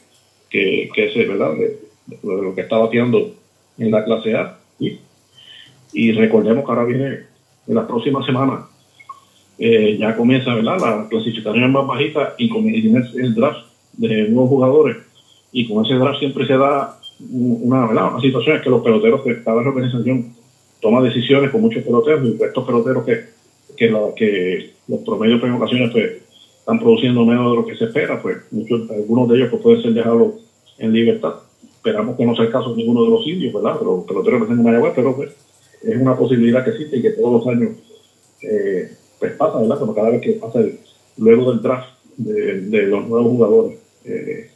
[0.49, 1.55] que, ese, ¿verdad?
[1.55, 3.35] De, de lo que está bateando
[3.77, 4.59] en la clase A.
[5.93, 7.19] Y, recordemos que ahora viene
[7.67, 8.65] en las próximas semanas,
[9.57, 10.79] eh, ya comienza ¿verdad?
[10.79, 14.97] la clasificación más bajita y comienza el, draft de nuevos jugadores.
[15.51, 16.97] Y con ese draft siempre se da
[17.29, 18.13] una, ¿verdad?
[18.13, 20.33] una situación es que los peloteros, que cada organización
[20.81, 23.25] toma decisiones con muchos peloteros y estos peloteros que,
[23.77, 26.11] que, los promedios en ocasiones pues,
[26.59, 29.81] están produciendo menos de lo que se espera, pues muchos, algunos de ellos pues, pueden
[29.81, 30.33] ser dejados
[30.79, 31.35] en libertad.
[31.81, 33.75] Esperamos que no sea el caso de ninguno de los indios, ¿verdad?
[33.79, 35.31] Pero peloteros que en Mayagüez, pero pues
[35.81, 37.71] es una posibilidad que existe y que todos los años
[38.43, 39.79] eh, pues pasa, ¿verdad?
[39.79, 40.59] Como cada vez que pasa
[41.17, 44.51] luego del draft de, de los nuevos jugadores, eh,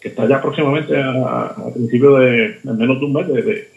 [0.00, 3.68] que está ya próximamente a, a principios de, en menos de un mes de, de,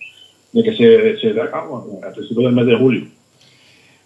[0.52, 3.08] de que se, se dé a cabo, a principios del mes de julio.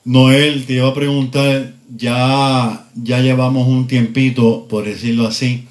[0.06, 5.68] Noel, te iba a preguntar, ya, ya llevamos un tiempito, por decirlo así,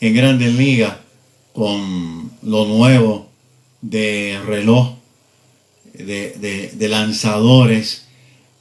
[0.00, 1.07] en Grandes Ligas
[1.58, 3.26] con lo nuevo
[3.80, 4.94] de reloj,
[5.92, 8.06] de, de- lanzadores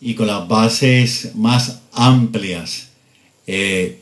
[0.01, 2.91] y con las bases más amplias.
[3.45, 4.01] Eh,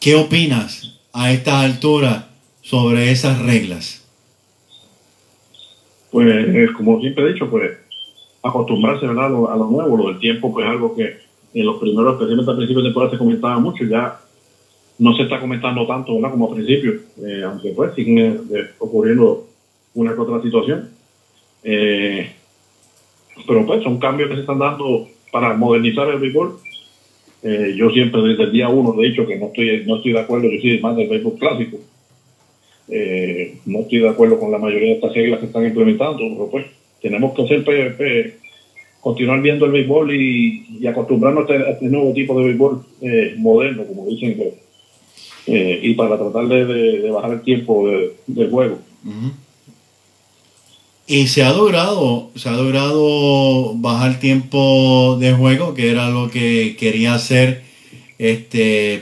[0.00, 2.24] ¿Qué opinas a estas alturas
[2.62, 4.02] sobre esas reglas?
[6.10, 7.70] Pues, como siempre he dicho, pues
[8.42, 9.04] acostumbrarse.
[9.04, 11.18] A, lo, a lo nuevo, lo del tiempo, pues algo que
[11.52, 14.18] en los primeros, especialmente al principio de temporada se comentaba mucho, ya
[15.02, 16.92] no se está comentando tanto como al principio,
[17.26, 19.48] eh, aunque pues siguen eh, ocurriendo
[19.94, 20.90] una que otra situación.
[21.64, 22.30] Eh,
[23.44, 26.56] pero pues son cambios que se están dando para modernizar el béisbol.
[27.76, 30.48] Yo siempre desde el día uno he dicho que no estoy, no estoy de acuerdo,
[30.48, 31.78] yo soy más del béisbol clásico.
[33.66, 36.66] No estoy de acuerdo con la mayoría de estas reglas que están implementando, pero pues
[37.00, 38.34] tenemos que hacer pe-
[39.00, 42.84] continuar viendo el béisbol y, acostumbrarnos a este, nuevo tipo de béisbol
[43.38, 44.54] moderno, como dicen, pues,
[45.46, 48.78] eh, y para tratar de, de- de bajar el tiempo de- del juego.
[51.06, 56.76] Y se ha logrado, se ha logrado bajar tiempo de juego, que era lo que
[56.78, 57.64] quería hacer
[58.18, 58.94] este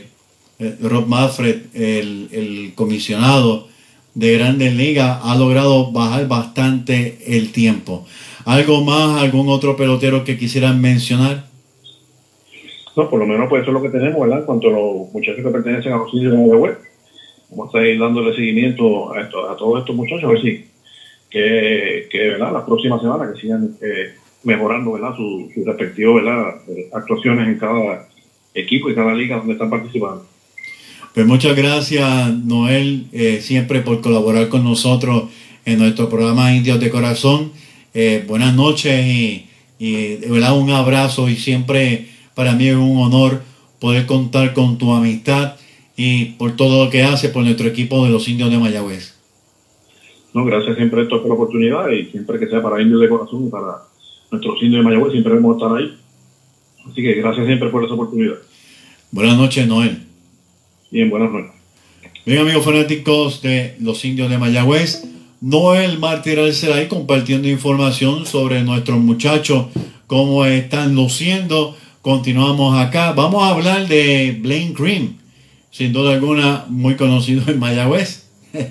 [0.59, 3.69] eh, Rob Manfred, el, el comisionado
[4.15, 8.07] de Grandes Ligas, ha logrado bajar bastante el tiempo.
[8.47, 11.50] ¿Algo más, algún otro pelotero que quisieran mencionar?
[12.97, 14.41] No, por lo menos pues eso es lo que tenemos, ¿verdad?
[14.41, 16.79] En cuanto a los muchachos que pertenecen a los indios de web.
[17.51, 20.65] Vamos a ir dándole seguimiento a, esto- a todos estos muchachos, a ver si
[21.31, 22.53] que, que ¿verdad?
[22.53, 24.15] las próximas semanas que sigan eh,
[24.45, 25.15] mejorando ¿verdad?
[25.17, 26.55] Su- sus respectivos ¿verdad?
[26.93, 28.09] Actuaciones en cada
[28.55, 30.27] equipo y cada liga donde están participando.
[31.15, 35.25] Pues muchas gracias, Noel, eh, siempre por colaborar con nosotros
[35.65, 37.53] en nuestro programa Indios de Corazón.
[37.95, 39.47] Eh, buenas noches y,
[39.81, 43.43] y verdad un abrazo y siempre para mí es un honor
[43.79, 45.57] poder contar con tu amistad
[45.97, 49.15] y por todo lo que hace por nuestro equipo de los Indios de Mayagüez.
[50.33, 53.47] No, gracias siempre Héctor, por la oportunidad y siempre que sea para indios de corazón
[53.47, 53.83] y para
[54.31, 55.97] nuestros indios de Mayagüez, siempre debemos estar ahí.
[56.91, 58.37] Así que gracias siempre por esa oportunidad.
[59.11, 59.99] Buenas noches, Noel.
[60.91, 61.51] Bien, buenas noches.
[62.25, 65.05] Bien, amigos fanáticos de los indios de Mayagüez,
[65.41, 69.67] Noel Mártir Alceray compartiendo información sobre nuestros muchachos,
[70.07, 71.77] cómo están luciendo.
[72.03, 73.13] Continuamos acá.
[73.13, 75.19] Vamos a hablar de Blaine Green,
[75.71, 78.25] sin duda alguna muy conocido en Mayagüez,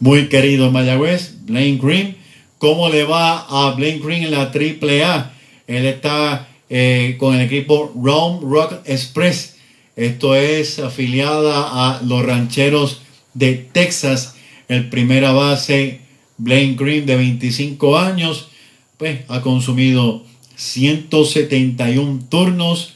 [0.00, 2.16] muy querido en Mayagüez, Blaine Green.
[2.58, 5.32] ¿Cómo le va a Blaine Green en la AAA?
[5.66, 9.56] Él está eh, con el equipo Rome Rock Express.
[9.96, 13.02] Esto es afiliada a los rancheros
[13.34, 14.36] de Texas.
[14.68, 16.02] El primera base,
[16.36, 18.50] Blaine Green, de 25 años,
[18.98, 20.27] pues ha consumido
[20.58, 22.94] 171 turnos,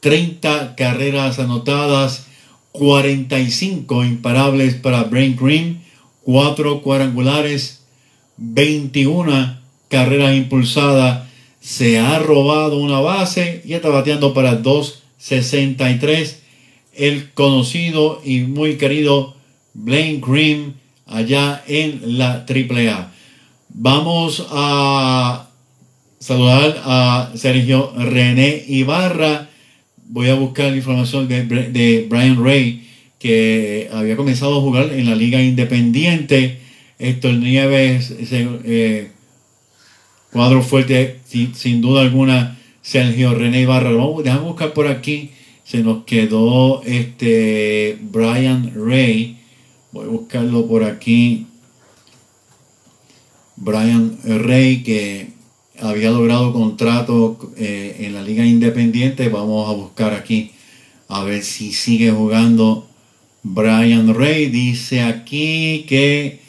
[0.00, 2.26] 30 carreras anotadas,
[2.72, 5.80] 45 imparables para Blaine Green,
[6.24, 7.84] 4 cuadrangulares,
[8.36, 11.28] 21 carreras impulsadas.
[11.60, 16.42] Se ha robado una base y está bateando para 263.
[16.94, 19.36] El conocido y muy querido
[19.72, 20.74] Blaine Green
[21.06, 23.12] allá en la AAA.
[23.68, 25.47] Vamos a
[26.18, 29.48] saludar a Sergio René Ibarra.
[30.08, 32.88] Voy a buscar la información de, Brian Ray,
[33.18, 36.60] que había comenzado a jugar en la Liga Independiente.
[36.98, 39.10] Héctor Nieves, ese, eh,
[40.32, 43.90] cuadro fuerte, sin, sin, duda alguna, Sergio René Ibarra.
[43.90, 45.30] Vamos, déjame buscar por aquí.
[45.64, 49.36] Se nos quedó este Brian Ray.
[49.92, 51.46] Voy a buscarlo por aquí.
[53.56, 55.37] Brian Ray, que
[55.80, 59.28] había logrado contrato eh, en la Liga Independiente.
[59.28, 60.52] Vamos a buscar aquí
[61.08, 62.86] a ver si sigue jugando
[63.42, 64.46] Brian Ray.
[64.46, 66.40] Dice aquí que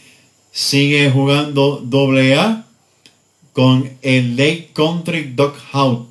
[0.51, 2.65] sigue jugando AA
[3.53, 6.07] con el Lake Country Doghouse.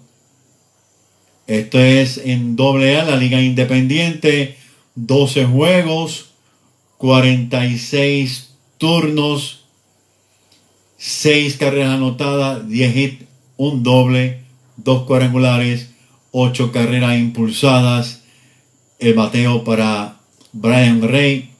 [1.46, 4.56] Esto es en AA, la Liga Independiente.
[4.94, 6.30] 12 juegos,
[6.98, 9.57] 46 turnos,
[10.98, 13.24] 6 carreras anotadas, 10 hits,
[13.56, 14.42] un doble,
[14.76, 15.90] 2 cuadrangulares,
[16.32, 18.22] 8 carreras impulsadas.
[18.98, 20.16] El bateo para
[20.52, 21.50] Brian Ray,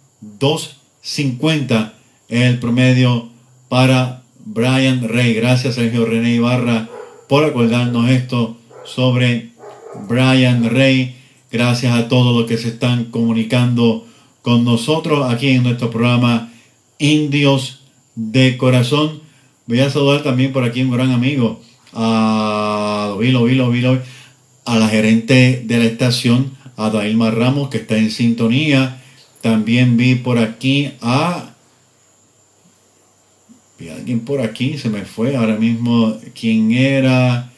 [1.01, 1.95] 50
[2.29, 3.31] es el promedio
[3.69, 5.35] para Brian Rey.
[5.35, 6.89] Gracias Sergio René Ibarra
[7.29, 9.51] por acordarnos esto sobre
[10.09, 11.17] Brian Rey.
[11.51, 14.07] Gracias a todos los que se están comunicando
[14.43, 16.53] con nosotros aquí en nuestro programa
[16.99, 17.81] Indios
[18.15, 19.28] de Corazón.
[19.69, 21.61] Voy a saludar también por aquí un gran amigo,
[21.93, 23.47] a Vilo,
[24.65, 29.03] a la gerente de la estación, a Dailma Ramos, que está en sintonía.
[29.43, 31.51] También vi por aquí a...
[33.79, 36.17] Vi a alguien por aquí, se me fue ahora mismo.
[36.35, 37.53] ¿Quién era?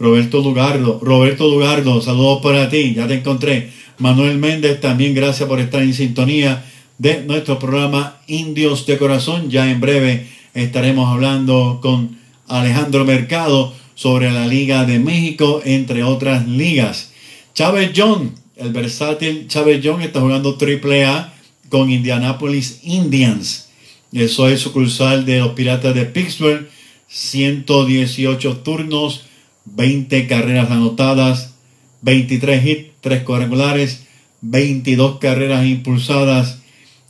[0.00, 0.98] Roberto Lugardo.
[1.00, 3.70] Roberto Lugardo, saludos para ti, ya te encontré.
[3.98, 6.64] Manuel Méndez, también gracias por estar en sintonía
[6.98, 9.48] de nuestro programa Indios de Corazón.
[9.48, 16.46] Ya en breve estaremos hablando con Alejandro Mercado sobre la Liga de México, entre otras
[16.46, 17.12] ligas.
[17.54, 21.32] Chávez John, el versátil Chávez John está jugando AAA
[21.68, 23.68] con Indianapolis Indians.
[24.12, 26.68] Eso es sucursal de los Piratas de Pittsburgh.
[27.08, 29.24] 118 turnos,
[29.66, 31.54] 20 carreras anotadas,
[32.00, 34.04] 23 hits, 3 cuadrangulares,
[34.40, 36.58] 22 carreras impulsadas.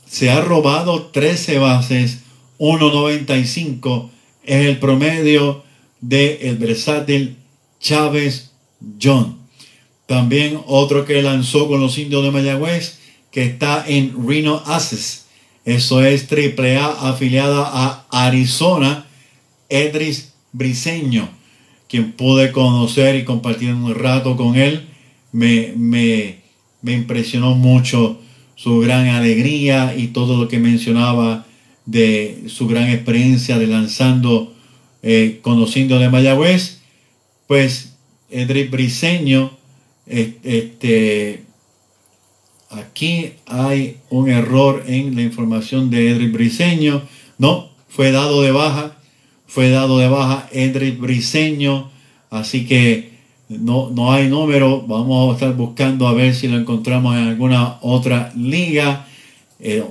[0.05, 2.22] Se ha robado 13 bases,
[2.63, 4.09] 1.95
[4.45, 5.63] es el promedio
[5.99, 7.35] del el versátil
[7.81, 8.51] Chávez
[9.01, 9.37] John.
[10.05, 12.99] También otro que lanzó con los indios de Mayagüez,
[13.31, 15.25] que está en Reno Aces.
[15.65, 19.07] Eso es AAA afiliada a Arizona,
[19.67, 21.27] Edris Briseño,
[21.89, 24.87] quien pude conocer y compartir un rato con él.
[25.33, 26.37] Me, me,
[26.81, 28.21] me impresionó mucho
[28.55, 31.45] su gran alegría y todo lo que mencionaba
[31.85, 34.53] de su gran experiencia de lanzando
[35.01, 36.79] eh, de Mayagüez,
[37.47, 37.95] pues
[38.29, 39.51] Edric Briseño,
[40.05, 41.43] este,
[42.69, 47.03] aquí hay un error en la información de Edric Briseño,
[47.37, 48.97] no, fue dado de baja,
[49.45, 51.91] fue dado de baja Edric Briseño,
[52.29, 53.13] así que
[53.49, 57.77] no, no hay número, vamos a estar buscando a ver si lo encontramos en alguna
[57.81, 59.07] otra liga.
[59.65, 59.81] Eh,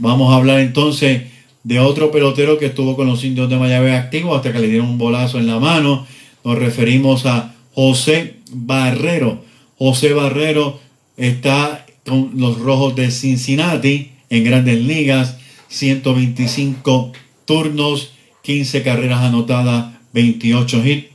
[0.00, 1.22] vamos a hablar entonces
[1.64, 4.86] de otro pelotero que estuvo con los indios de Mayagüez activo hasta que le dieron
[4.86, 6.06] un bolazo en la mano.
[6.44, 9.42] Nos referimos a José Barrero.
[9.78, 10.78] José Barrero
[11.16, 15.38] está con los rojos de Cincinnati en grandes ligas,
[15.68, 17.12] 125
[17.46, 21.06] turnos, 15 carreras anotadas, 28 hits,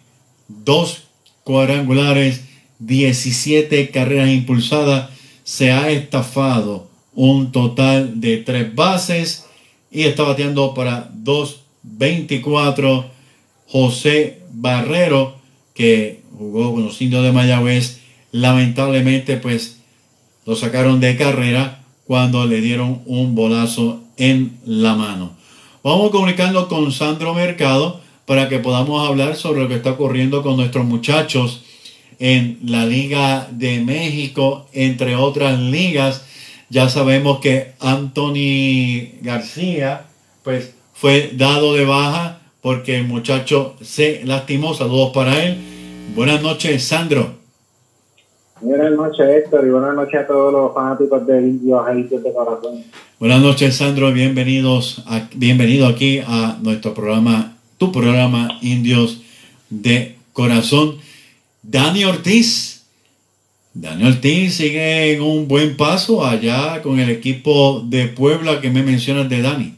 [0.48, 1.04] 2
[1.44, 2.46] cuadrangulares,
[2.80, 5.12] 17 carreras impulsadas.
[5.44, 9.46] Se ha estafado un total de 3 bases
[9.92, 13.06] y está bateando para 2.24
[13.68, 15.36] José Barrero
[15.74, 18.00] que jugó con los indios de Mayagüez.
[18.32, 19.80] Lamentablemente pues
[20.46, 25.34] lo sacaron de carrera cuando le dieron un bolazo en la mano.
[25.84, 30.58] Vamos comunicando con Sandro Mercado para que podamos hablar sobre lo que está ocurriendo con
[30.58, 31.62] nuestros muchachos
[32.20, 36.26] en la Liga de México entre otras ligas
[36.74, 40.08] ya sabemos que Anthony García,
[40.44, 44.74] pues, fue dado de baja porque el muchacho se lastimó.
[44.74, 45.58] Saludos para él.
[46.16, 47.36] Buenas noches, Sandro.
[48.60, 52.84] Buenas noches, Héctor, y buenas noches a todos los fanáticos de Indios de Corazón.
[53.20, 54.12] Buenas noches, Sandro.
[54.12, 59.22] Bienvenidos a, bienvenido aquí a nuestro programa, tu programa Indios
[59.70, 60.96] de Corazón.
[61.62, 62.73] Dani Ortiz
[63.76, 68.84] Daniel Ortiz sigue en un buen paso allá con el equipo de Puebla que me
[68.84, 69.74] mencionas de Dani.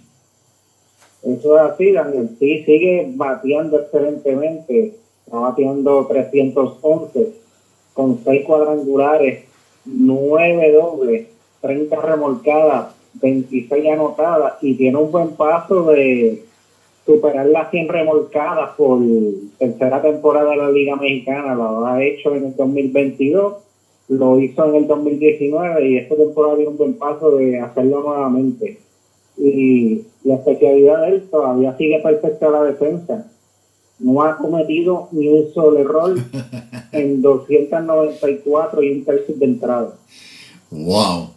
[1.24, 7.36] Eso es así, Daniel Ortiz sigue bateando excelentemente, está bateando 311
[7.93, 9.46] con 6 cuadrangulares,
[9.86, 11.28] 9 dobles,
[11.62, 16.43] 30 remolcadas, 26 anotadas y tiene un buen paso de
[17.06, 19.00] superar las 100 remolcadas por
[19.58, 23.54] tercera temporada de la Liga Mexicana, lo ha hecho en el 2022
[24.08, 28.80] lo hizo en el 2019 y esta temporada dio un buen paso de hacerlo nuevamente.
[29.38, 33.28] Y la especialidad de él todavía sigue perfecta la defensa.
[33.99, 36.16] No ha cometido ni un solo error
[36.91, 39.95] en 294 y un tercio de entrada.
[40.70, 41.30] Wow,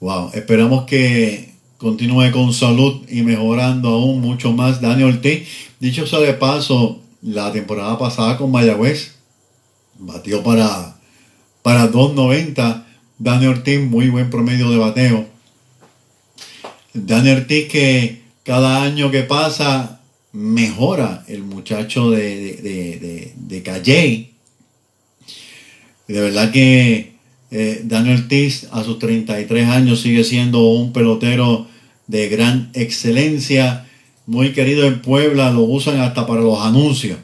[0.00, 0.30] wow.
[0.32, 5.46] Esperamos que continúe con salud y mejorando aún mucho más Daniel Ortiz.
[5.80, 9.16] Dicho sea de paso, la temporada pasada con Mayagüez
[9.98, 10.93] batió para
[11.64, 12.84] para 2.90.
[13.18, 15.24] Dani Ortiz, muy buen promedio de bateo.
[16.92, 20.02] Dani Ortiz que cada año que pasa
[20.32, 24.30] mejora el muchacho de, de, de, Calle.
[26.06, 27.14] De verdad que
[27.50, 31.66] eh, Daniel Ortiz a sus 33 años sigue siendo un pelotero
[32.08, 33.86] de gran excelencia,
[34.26, 37.16] muy querido en Puebla, lo usan hasta para los anuncios.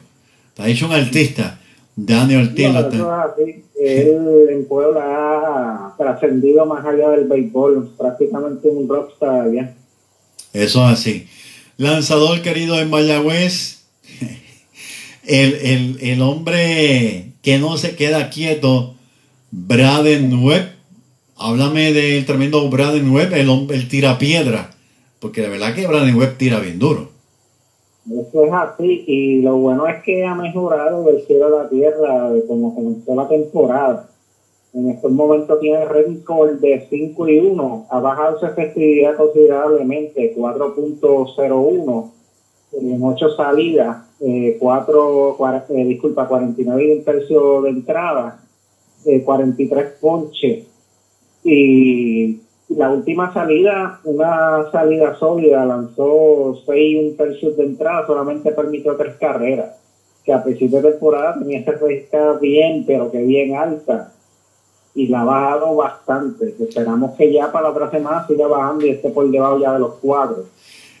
[0.47, 1.59] Está hecho un artista,
[1.95, 2.97] Daniel Ortiz.
[2.97, 3.21] No,
[3.83, 9.73] Él en Puebla ha trascendido más allá del béisbol, prácticamente un rockstar allá.
[10.53, 11.27] Eso es así.
[11.77, 13.83] Lanzador querido en Mayagüez,
[15.25, 18.95] el, el- el hombre que no se queda quieto,
[19.51, 20.71] Braden Webb.
[21.37, 24.71] Háblame del tremendo Braden Webb, el, el tira piedra.
[25.19, 27.10] Porque de verdad que Braden Webb tira bien duro.
[28.09, 32.31] Eso es así, y lo bueno es que ha mejorado del cielo a la tierra
[32.31, 34.09] de como comenzó la temporada.
[34.73, 42.11] En estos momentos tiene récord de 5 y 1, ha bajado su efectividad considerablemente, 4.01
[42.73, 48.39] en 8 salidas, eh, 4, cuar- eh, disculpa, 49 y un tercio de entrada,
[49.05, 50.65] eh, 43 ponches.
[51.43, 52.40] Y
[52.75, 58.95] la última salida, una salida sólida, lanzó 6 y un tercio de entrada, solamente permitió
[58.95, 59.75] tres carreras.
[60.23, 64.13] Que a principio de temporada tenía esa recta bien, pero que bien alta.
[64.93, 66.55] Y la ha bajado bastante.
[66.59, 69.79] Esperamos que ya para la otra semana siga bajando y esté por debajo ya de
[69.79, 70.45] los cuadros.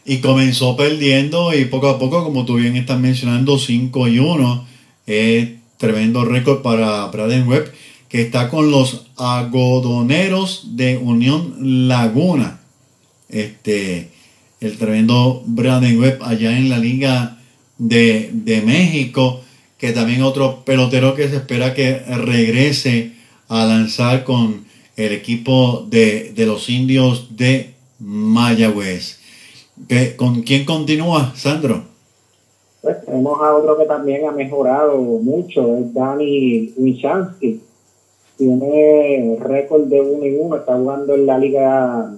[0.03, 4.65] Y comenzó perdiendo y poco a poco, como tú bien estás mencionando, 5 y 1.
[5.05, 7.71] Es tremendo récord para Braden Webb,
[8.11, 12.59] que está con los agodoneros de Unión Laguna.
[13.29, 14.09] Este,
[14.59, 17.37] el tremendo Braden Webb allá en la Liga
[17.77, 19.39] de, de México,
[19.77, 23.13] que también otro pelotero que se espera que regrese
[23.47, 24.65] a lanzar con
[24.97, 29.19] el equipo de, de los indios de Mayagüez.
[29.87, 31.85] ¿Qué- ¿Con quién continúa, Sandro?
[32.81, 37.61] Pues tenemos a otro que también ha mejorado mucho, es Dani Wichansky.
[38.37, 42.13] Tiene récord de 1 y 1, está jugando en la liga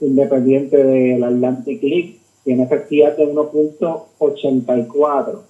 [0.00, 2.18] independiente del Atlantic League.
[2.44, 5.40] Tiene efectividad de 1.84.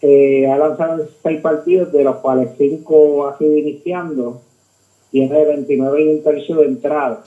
[0.00, 4.40] Eh, ha lanzado en 6 partidos, de los cuales 5 ha sido iniciando.
[5.10, 7.24] Tiene 29 y un tercio de entrada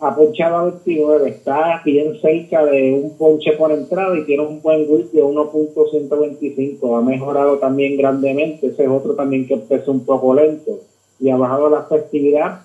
[0.00, 4.62] ha ponchado a 29, está bien cerca de un ponche por entrada y tiene un
[4.62, 6.98] buen whip de 1.125.
[6.98, 8.68] Ha mejorado también grandemente.
[8.68, 10.80] Ese es otro también que empezó un poco lento
[11.20, 12.62] y ha bajado la efectividad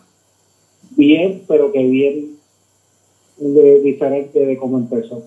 [0.92, 2.36] bien, pero que bien
[3.84, 5.26] diferente de cómo empezó.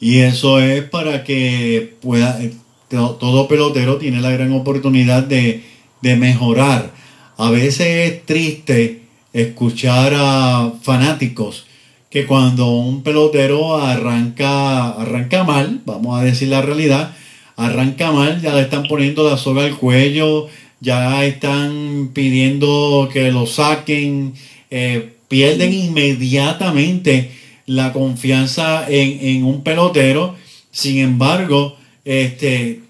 [0.00, 2.52] Y eso es para que pueda, eh,
[2.88, 5.62] to- todo pelotero tiene la gran oportunidad de,
[6.02, 6.92] de mejorar.
[7.36, 7.80] A veces
[8.12, 11.66] es triste escuchar a fanáticos
[12.10, 17.14] que cuando un pelotero arranca, arranca mal, vamos a decir la realidad,
[17.56, 20.46] arranca mal, ya le están poniendo la soga al cuello,
[20.80, 24.34] ya están pidiendo que lo saquen,
[24.70, 27.30] eh, pierden inmediatamente
[27.66, 30.36] la confianza en, en un pelotero.
[30.70, 32.80] Sin embargo, este,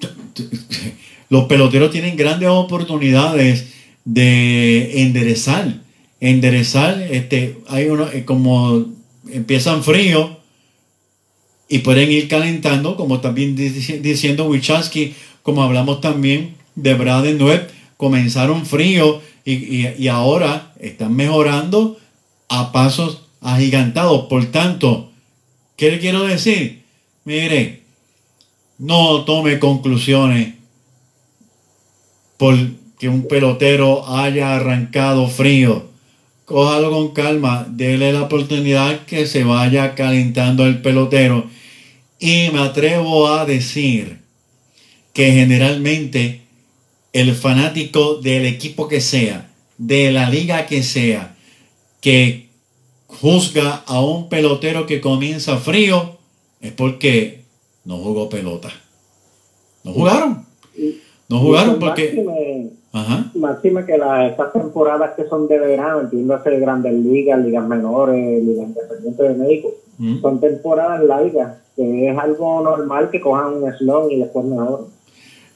[1.30, 3.66] los peloteros tienen grandes oportunidades
[4.04, 5.80] de enderezar.
[6.20, 8.86] Enderezar, este, hay uno, eh, como
[9.30, 10.36] empiezan frío
[11.68, 17.68] y pueden ir calentando, como también dici- diciendo Wichansky, como hablamos también de Braden Webb,
[17.96, 21.98] comenzaron frío y, y- y ahora están mejorando
[22.48, 24.26] a pasos agigantados.
[24.26, 25.10] Por tanto,
[25.76, 26.82] ¿qué le quiero decir?
[27.24, 27.82] Mire,
[28.78, 30.54] no tome conclusiones
[32.36, 35.88] porque un pelotero haya arrancado frío.
[36.44, 41.46] Cójalo con calma, dele la oportunidad que se vaya calentando el pelotero.
[42.20, 44.20] Y me atrevo a decir
[45.12, 46.42] que generalmente
[47.20, 51.36] el fanático del equipo que sea, de la liga que sea,
[52.00, 52.48] que
[53.06, 56.16] juzga a un pelotero que comienza frío,
[56.60, 57.44] es porque
[57.84, 58.70] no jugó pelota.
[59.84, 60.44] No jugaron.
[61.28, 62.70] No jugaron porque...
[62.90, 63.30] Ajá.
[63.34, 68.68] Máxime que las estas temporadas que son de verano, entiéndase grandes ligas, ligas menores, ligas
[68.68, 70.20] independientes de México, Mm.
[70.20, 74.86] son temporadas largas, que es algo normal que cojan un slot y después mejor.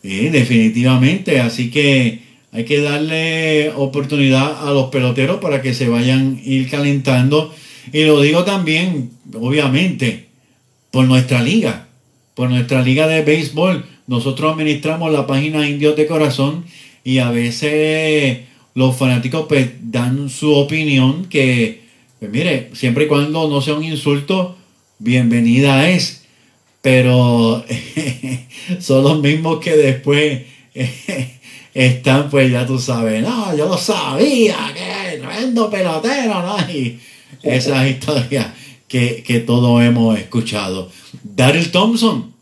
[0.03, 1.41] Definitivamente.
[1.41, 2.21] Así que
[2.53, 7.55] hay que darle oportunidad a los peloteros para que se vayan ir calentando.
[7.93, 10.27] Y lo digo también, obviamente,
[10.91, 11.89] por nuestra liga,
[12.35, 13.85] por nuestra liga de béisbol.
[14.07, 16.65] Nosotros administramos la página Indios de Corazón
[17.05, 18.41] y a veces
[18.75, 21.83] los fanáticos pues, dan su opinión que,
[22.19, 24.57] pues, mire, siempre y cuando no sea un insulto,
[24.99, 26.22] bienvenida es
[26.83, 27.65] pero
[28.81, 30.43] son los mismos que después
[31.75, 36.59] están, pues ya tú sabes, no, yo lo sabía, que tremendo pelotero, ¿no?
[36.71, 36.99] Y
[37.43, 38.49] esas historias
[38.89, 40.91] que, que todos hemos escuchado.
[41.23, 42.33] Daryl Thompson.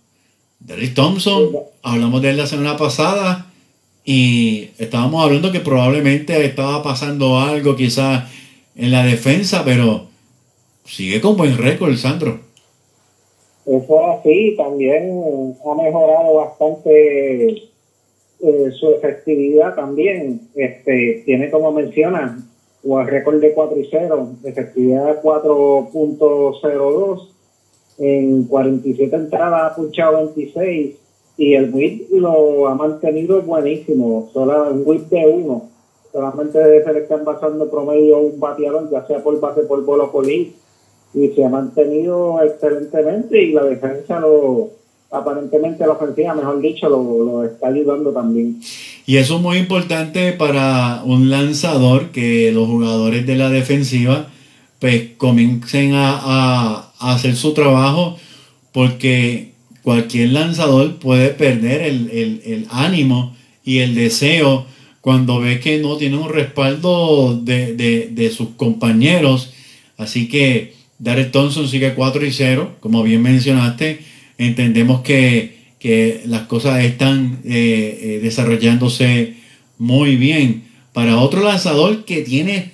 [0.59, 1.51] Daryl Thompson,
[1.83, 3.47] hablamos de él la semana pasada
[4.05, 8.31] y estábamos hablando que probablemente estaba pasando algo quizás
[8.75, 10.09] en la defensa, pero
[10.87, 12.50] sigue con buen récord, Sandro.
[13.67, 17.71] Eso es así, también ha mejorado bastante
[18.43, 20.49] eh, su efectividad también.
[20.55, 22.43] Este, tiene como menciona,
[22.87, 27.29] o el récord de 4 y 0, efectividad 4.02,
[27.99, 30.97] en 47 entradas ha puchado 26
[31.37, 35.71] y el whip lo ha mantenido buenísimo, solo un whip de 1.
[36.13, 40.13] Solamente ser que están pasando promedio un bateador, ya sea por base, por bola o
[40.13, 40.27] por
[41.15, 44.81] y se ha mantenido excelentemente y la defensa lo
[45.11, 48.61] aparentemente la ofensiva, mejor dicho, lo, lo, está ayudando también.
[49.07, 54.29] Y eso es muy importante para un lanzador que los jugadores de la defensiva
[54.79, 58.19] pues comiencen a, a, hacer su trabajo
[58.73, 59.53] porque
[59.83, 63.35] cualquier lanzador puede perder el, el, el, ánimo
[63.65, 64.67] y el deseo
[65.01, 69.53] cuando ve que no tiene un respaldo de, de, de sus compañeros.
[69.97, 74.01] Así que Darrell Thompson sigue 4 y 0, como bien mencionaste.
[74.39, 79.37] Entendemos que, que las cosas están eh, eh, desarrollándose
[79.79, 80.65] muy bien.
[80.93, 82.73] Para otro lanzador que tiene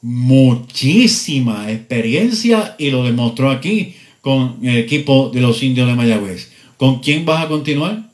[0.00, 6.50] muchísima experiencia y lo demostró aquí con el equipo de los indios de Mayagüez.
[6.78, 8.10] ¿Con quién vas a continuar?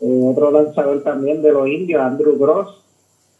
[0.00, 2.81] Otro lanzador también de los indios, Andrew Gross,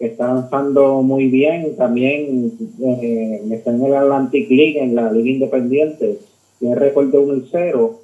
[0.07, 1.77] está lanzando muy bien.
[1.77, 6.19] También eh, está en el Atlantic League, en la Liga Independiente.
[6.59, 8.01] Tiene récord de 1 y 0,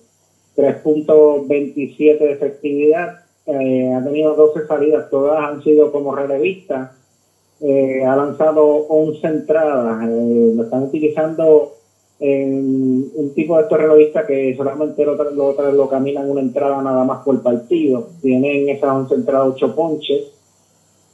[0.57, 3.20] 3.27 de efectividad.
[3.46, 6.92] Eh, ha tenido 12 salidas, todas han sido como relevista.
[7.61, 10.09] Eh, ha lanzado 11 entradas.
[10.09, 11.72] Eh, lo están utilizando
[12.20, 17.05] en un tipo de estos relevistas que solamente lo, lo, lo caminan una entrada nada
[17.05, 18.09] más por partido.
[18.20, 20.38] Tienen esas 11 entradas, 8 ponches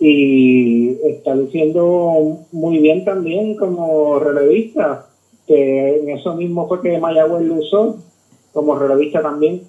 [0.07, 5.07] y está diciendo muy bien también como relevista,
[5.47, 7.97] que en eso mismo fue que Mayagüez lo usó
[8.53, 9.63] como relevista también.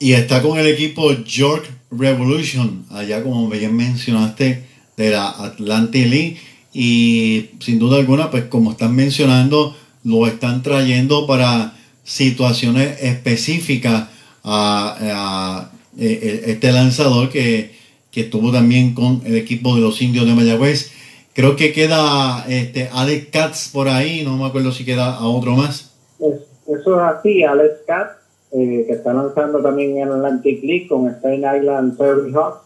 [0.00, 4.64] Y está con el equipo York Revolution, allá como bien mencionaste,
[4.96, 6.36] de la Atlantic League.
[6.72, 14.08] Y sin duda alguna, pues como están mencionando, lo están trayendo para situaciones específicas
[14.42, 17.80] a, a, a este lanzador que
[18.12, 20.92] que estuvo también con el equipo de los indios de Mayagüez.
[21.34, 25.52] Creo que queda este, Alex Katz por ahí, no me acuerdo si queda a otro
[25.52, 25.96] más.
[26.20, 28.12] eso es así, Alex Katz,
[28.52, 32.60] eh, que está lanzando también en Atlantic League con Stein Island Terry Hawk,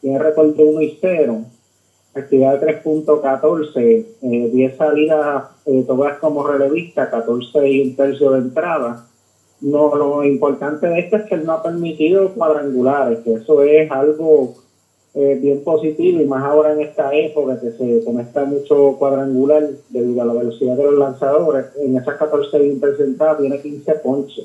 [0.00, 1.44] tiene récord de 1 y 0,
[2.14, 8.38] actividad de 3.14, 10 eh, salidas eh, todas como relevista, 14 y un tercio de
[8.38, 9.06] entrada.
[9.60, 13.90] No, lo importante de esto es que él no ha permitido cuadrangulares, que eso es
[13.90, 14.54] algo
[15.18, 20.20] eh, bien positivo y más ahora en esta época que se conecta mucho cuadrangular debido
[20.20, 21.68] a la velocidad de los lanzadores.
[21.80, 24.44] En esas 14 presentadas tiene 15 ponches.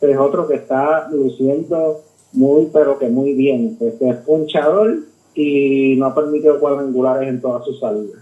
[0.00, 2.04] Es otro que está luciendo
[2.34, 3.76] muy, pero que muy bien.
[3.80, 4.98] Este es punchador
[5.34, 8.20] y no ha permitido cuadrangulares en todas sus salidas.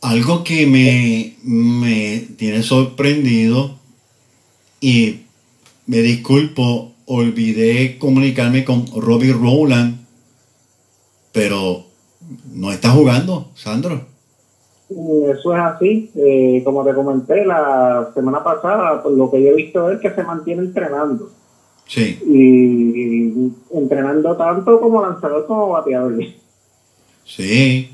[0.00, 3.72] Algo que me, me tiene sorprendido
[4.80, 5.20] y
[5.86, 10.04] me disculpo olvidé comunicarme con Robbie Rowland,
[11.32, 11.84] pero
[12.52, 14.04] no está jugando, Sandro.
[14.88, 16.10] Eso es así.
[16.14, 20.10] Eh, como te comenté la semana pasada, pues, lo que yo he visto es que
[20.10, 21.30] se mantiene entrenando.
[21.86, 22.18] Sí.
[22.26, 26.18] Y, entrenando tanto como lanzador como bateador.
[27.24, 27.90] Sí.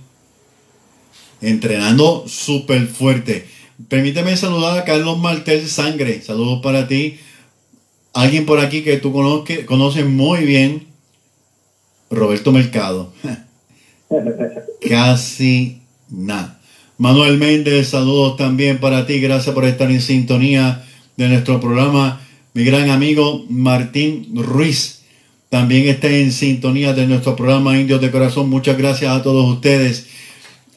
[1.40, 3.46] Entrenando súper fuerte.
[3.88, 6.22] Permíteme saludar a Carlos Martel Sangre.
[6.22, 7.18] Saludos para ti
[8.12, 10.86] alguien por aquí que tú conoces, conoces muy bien,
[12.10, 13.12] Roberto Mercado.
[14.88, 16.60] Casi nada.
[16.98, 19.20] Manuel Méndez, saludos también para ti.
[19.20, 20.84] Gracias por estar en sintonía
[21.16, 22.20] de nuestro programa.
[22.54, 25.02] Mi gran amigo Martín Ruiz
[25.48, 28.48] también está en sintonía de nuestro programa Indios de Corazón.
[28.50, 30.06] Muchas gracias a todos ustedes.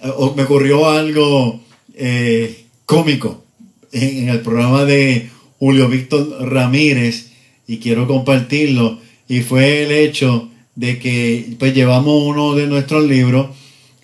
[0.01, 1.61] Eh, me ocurrió algo
[1.93, 3.43] eh, cómico
[3.91, 5.29] en el programa de
[5.59, 7.31] Julio Víctor Ramírez
[7.67, 8.99] y quiero compartirlo.
[9.27, 13.47] Y fue el hecho de que pues llevamos uno de nuestros libros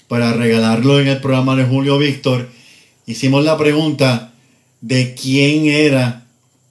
[0.07, 2.49] para regalarlo en el programa de Julio Víctor.
[3.05, 4.33] Hicimos la pregunta
[4.81, 6.25] de quién era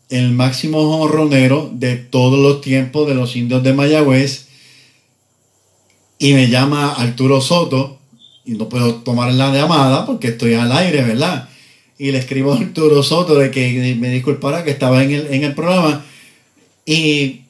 [0.09, 4.49] el máximo jorronero de todos los tiempos de los indios de Mayagüez.
[6.19, 7.99] Y me llama Arturo Soto
[8.45, 11.49] y no puedo tomar la llamada porque estoy al aire, ¿verdad?
[12.01, 15.45] Y le escribo a Arturo Soto de que me disculpara que estaba en el, en
[15.45, 16.03] el programa.
[16.87, 17.43] Y,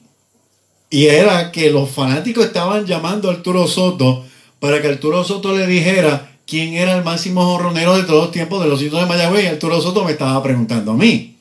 [0.89, 4.25] y era que los fanáticos estaban llamando a Arturo Soto
[4.59, 8.61] para que Arturo Soto le dijera quién era el máximo jorronero de todos los tiempos
[8.61, 9.45] de los indios de Mayagüez.
[9.45, 11.37] Y Arturo Soto me estaba preguntando a mí.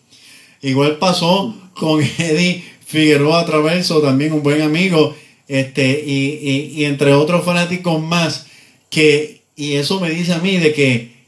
[0.63, 5.17] Igual pasó con Eddie Figueroa Traverso, también un buen amigo,
[5.49, 8.47] este, y, y, y entre otros fanáticos más,
[8.89, 11.20] que, y eso me dice a mí de que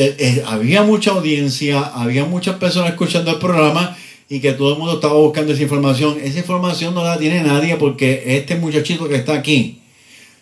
[0.00, 4.78] eh, eh, había mucha audiencia, había muchas personas escuchando el programa y que todo el
[4.78, 6.20] mundo estaba buscando esa información.
[6.22, 9.80] Esa información no la tiene nadie porque este muchachito que está aquí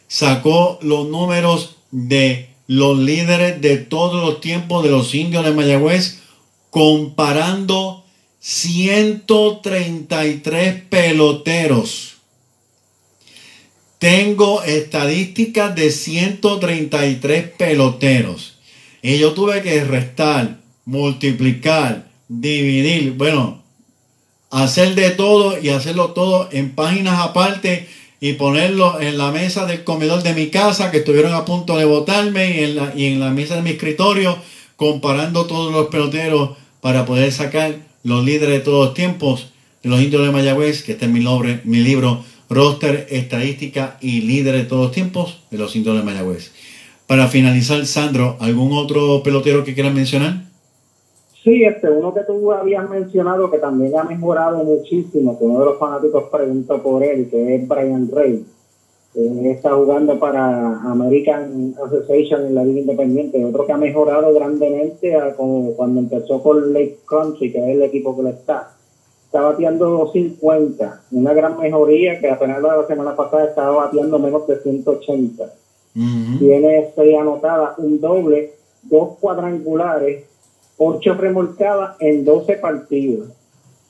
[0.09, 6.19] sacó los números de los líderes de todos los tiempos de los indios de Mayagüez
[6.69, 8.05] comparando
[8.41, 12.17] 133 peloteros.
[13.99, 18.56] Tengo estadísticas de 133 peloteros.
[19.07, 23.63] Y yo tuve que restar, multiplicar, dividir, bueno,
[24.51, 27.87] hacer de todo y hacerlo todo en páginas aparte
[28.19, 31.85] y ponerlo en la mesa del comedor de mi casa que estuvieron a punto de
[31.85, 34.37] votarme y en la, y en la mesa de mi escritorio
[34.75, 39.53] comparando todos los peloteros para poder sacar los líderes de todos los tiempos
[39.85, 44.23] de los indios de Mayagüez, que está en mi, nombre, mi libro Roster, Estadística y
[44.23, 46.51] Líderes de todos los tiempos de los indios de Mayagüez.
[47.07, 50.47] Para finalizar, Sandro, ¿algún otro pelotero que quieras mencionar?
[51.45, 55.67] Sí, este, uno que tú habías mencionado que también ha mejorado muchísimo, que uno de
[55.67, 58.45] los fanáticos preguntó por él, que es Brian Ray.
[59.15, 63.45] Eh, está jugando para American Association en la Liga Independiente.
[63.45, 68.17] Otro que ha mejorado grandemente como cuando empezó con Lake Country, que es el equipo
[68.17, 68.73] que le está.
[69.27, 74.59] Está bateando 250, una gran mejoría que apenas la semana pasada estaba bateando menos de
[74.59, 75.45] 180.
[76.39, 80.25] Tiene seis anotadas, un doble, dos cuadrangulares,
[80.77, 83.31] ocho remolcadas en 12 partidos.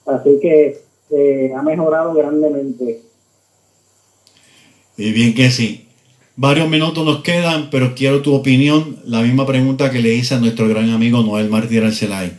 [0.07, 0.79] Así que
[1.11, 3.03] eh, ha mejorado grandemente.
[4.97, 5.89] Y bien que sí.
[6.37, 8.99] Varios minutos nos quedan, pero quiero tu opinión.
[9.05, 12.39] La misma pregunta que le hice a nuestro gran amigo Noel Martí Arcelay.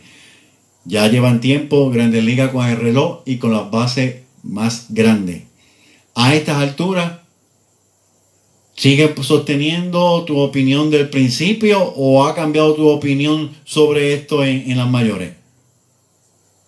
[0.84, 5.42] Ya llevan tiempo Grandes Ligas con el reloj y con las bases más grandes.
[6.14, 7.17] A estas alturas,
[8.78, 14.78] ¿sigue sosteniendo tu opinión del principio o ha cambiado tu opinión sobre esto en, en
[14.78, 15.32] las mayores?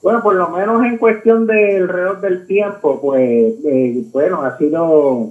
[0.03, 5.29] Bueno, por lo menos en cuestión del reloj del tiempo, pues, eh, bueno, ha sido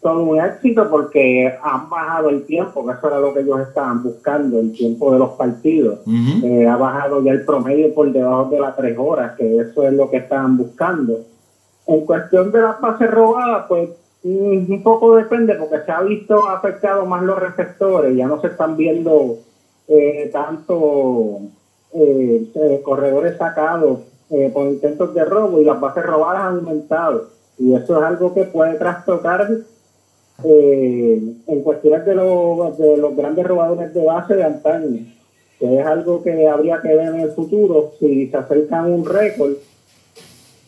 [0.00, 4.02] todo un éxito porque han bajado el tiempo, que eso era lo que ellos estaban
[4.02, 5.98] buscando, el tiempo de los partidos.
[6.44, 9.92] eh, ha bajado ya el promedio por debajo de las tres horas, que eso es
[9.94, 11.24] lo que estaban buscando.
[11.86, 13.88] En cuestión de las bases robadas, pues
[14.22, 18.76] un poco depende porque se ha visto afectado más los receptores, ya no se están
[18.76, 19.38] viendo
[19.88, 21.40] eh, tanto
[21.92, 23.98] eh, eh, corredores sacados
[24.30, 27.30] eh, por intentos de robo y las bases robadas han aumentado.
[27.58, 29.48] Y eso es algo que puede trastocar
[30.42, 35.04] en cuestiones de los, de los grandes robadores de base de antaño,
[35.58, 39.54] que es algo que habría que ver en el futuro, si se acercan un récord,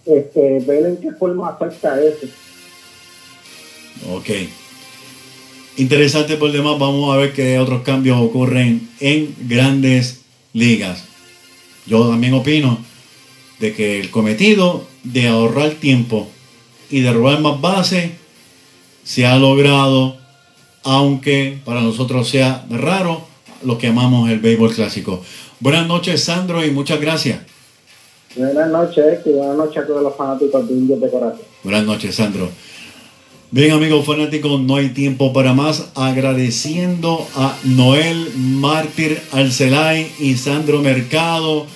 [0.04, 2.26] este, ver en qué forma afecta eso.
[4.10, 4.30] Ok.
[5.76, 10.20] Interesante por demás, vamos a ver qué otros cambios ocurren en grandes
[10.52, 11.04] ligas.
[11.86, 12.78] Yo también opino
[13.58, 16.28] de que el cometido de ahorrar tiempo
[16.90, 18.10] y de robar más bases
[19.02, 20.16] se ha logrado,
[20.84, 23.26] aunque para nosotros sea raro,
[23.64, 25.22] lo que amamos el béisbol clásico.
[25.60, 27.40] Buenas noches, Sandro, y muchas gracias.
[28.36, 31.42] Buenas noches, y buenas noches a todos los fanáticos de Indios de Corazón.
[31.62, 32.50] Buenas noches, Sandro.
[33.54, 35.90] Bien, amigos fanáticos, no hay tiempo para más.
[35.94, 41.66] Agradeciendo a Noel Mártir Arcelay y Sandro Mercado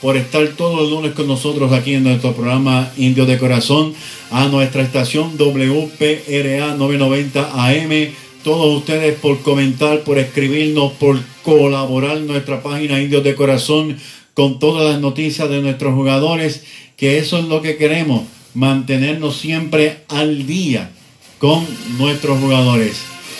[0.00, 3.92] por estar todos los lunes con nosotros aquí en nuestro programa Indios de Corazón,
[4.30, 8.08] a nuestra estación WPRA 990 AM.
[8.42, 13.98] Todos ustedes por comentar, por escribirnos, por colaborar nuestra página Indios de Corazón
[14.32, 16.64] con todas las noticias de nuestros jugadores,
[16.96, 18.22] que eso es lo que queremos,
[18.54, 20.92] mantenernos siempre al día
[21.38, 21.66] con
[21.98, 22.98] nuestros jugadores.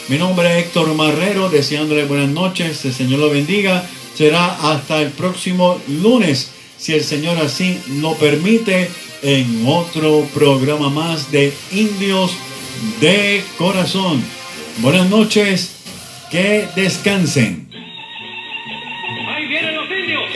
[0.09, 3.85] Mi nombre es Héctor Marrero, deseándole buenas noches, el Señor lo bendiga.
[4.15, 8.91] Será hasta el próximo lunes, si el Señor así lo permite,
[9.23, 12.33] en otro programa más de Indios
[13.01, 14.23] de Corazón.
[14.79, 15.73] Buenas noches,
[16.31, 17.68] que descansen.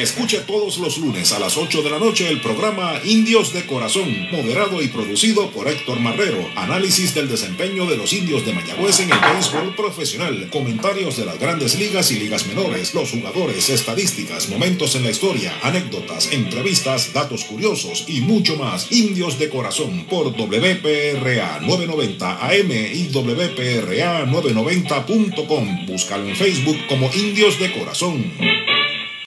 [0.02, 4.10] Escuche todos los lunes a las 8 de la noche el programa Indios de Corazón,
[4.32, 6.44] moderado y producido por Héctor Marrero.
[6.56, 11.38] Análisis del desempeño de los indios de Mayagüez en el béisbol profesional, comentarios de las
[11.38, 17.44] grandes ligas y ligas menores, los jugadores, estadísticas, momentos en la historia, anécdotas, entrevistas, datos
[17.44, 18.90] curiosos y mucho más.
[18.90, 25.86] Indios de Corazón por WPRA 990 AM y WPRA 990.com.
[25.86, 28.71] Búscalo en Facebook como Indios de Corazón.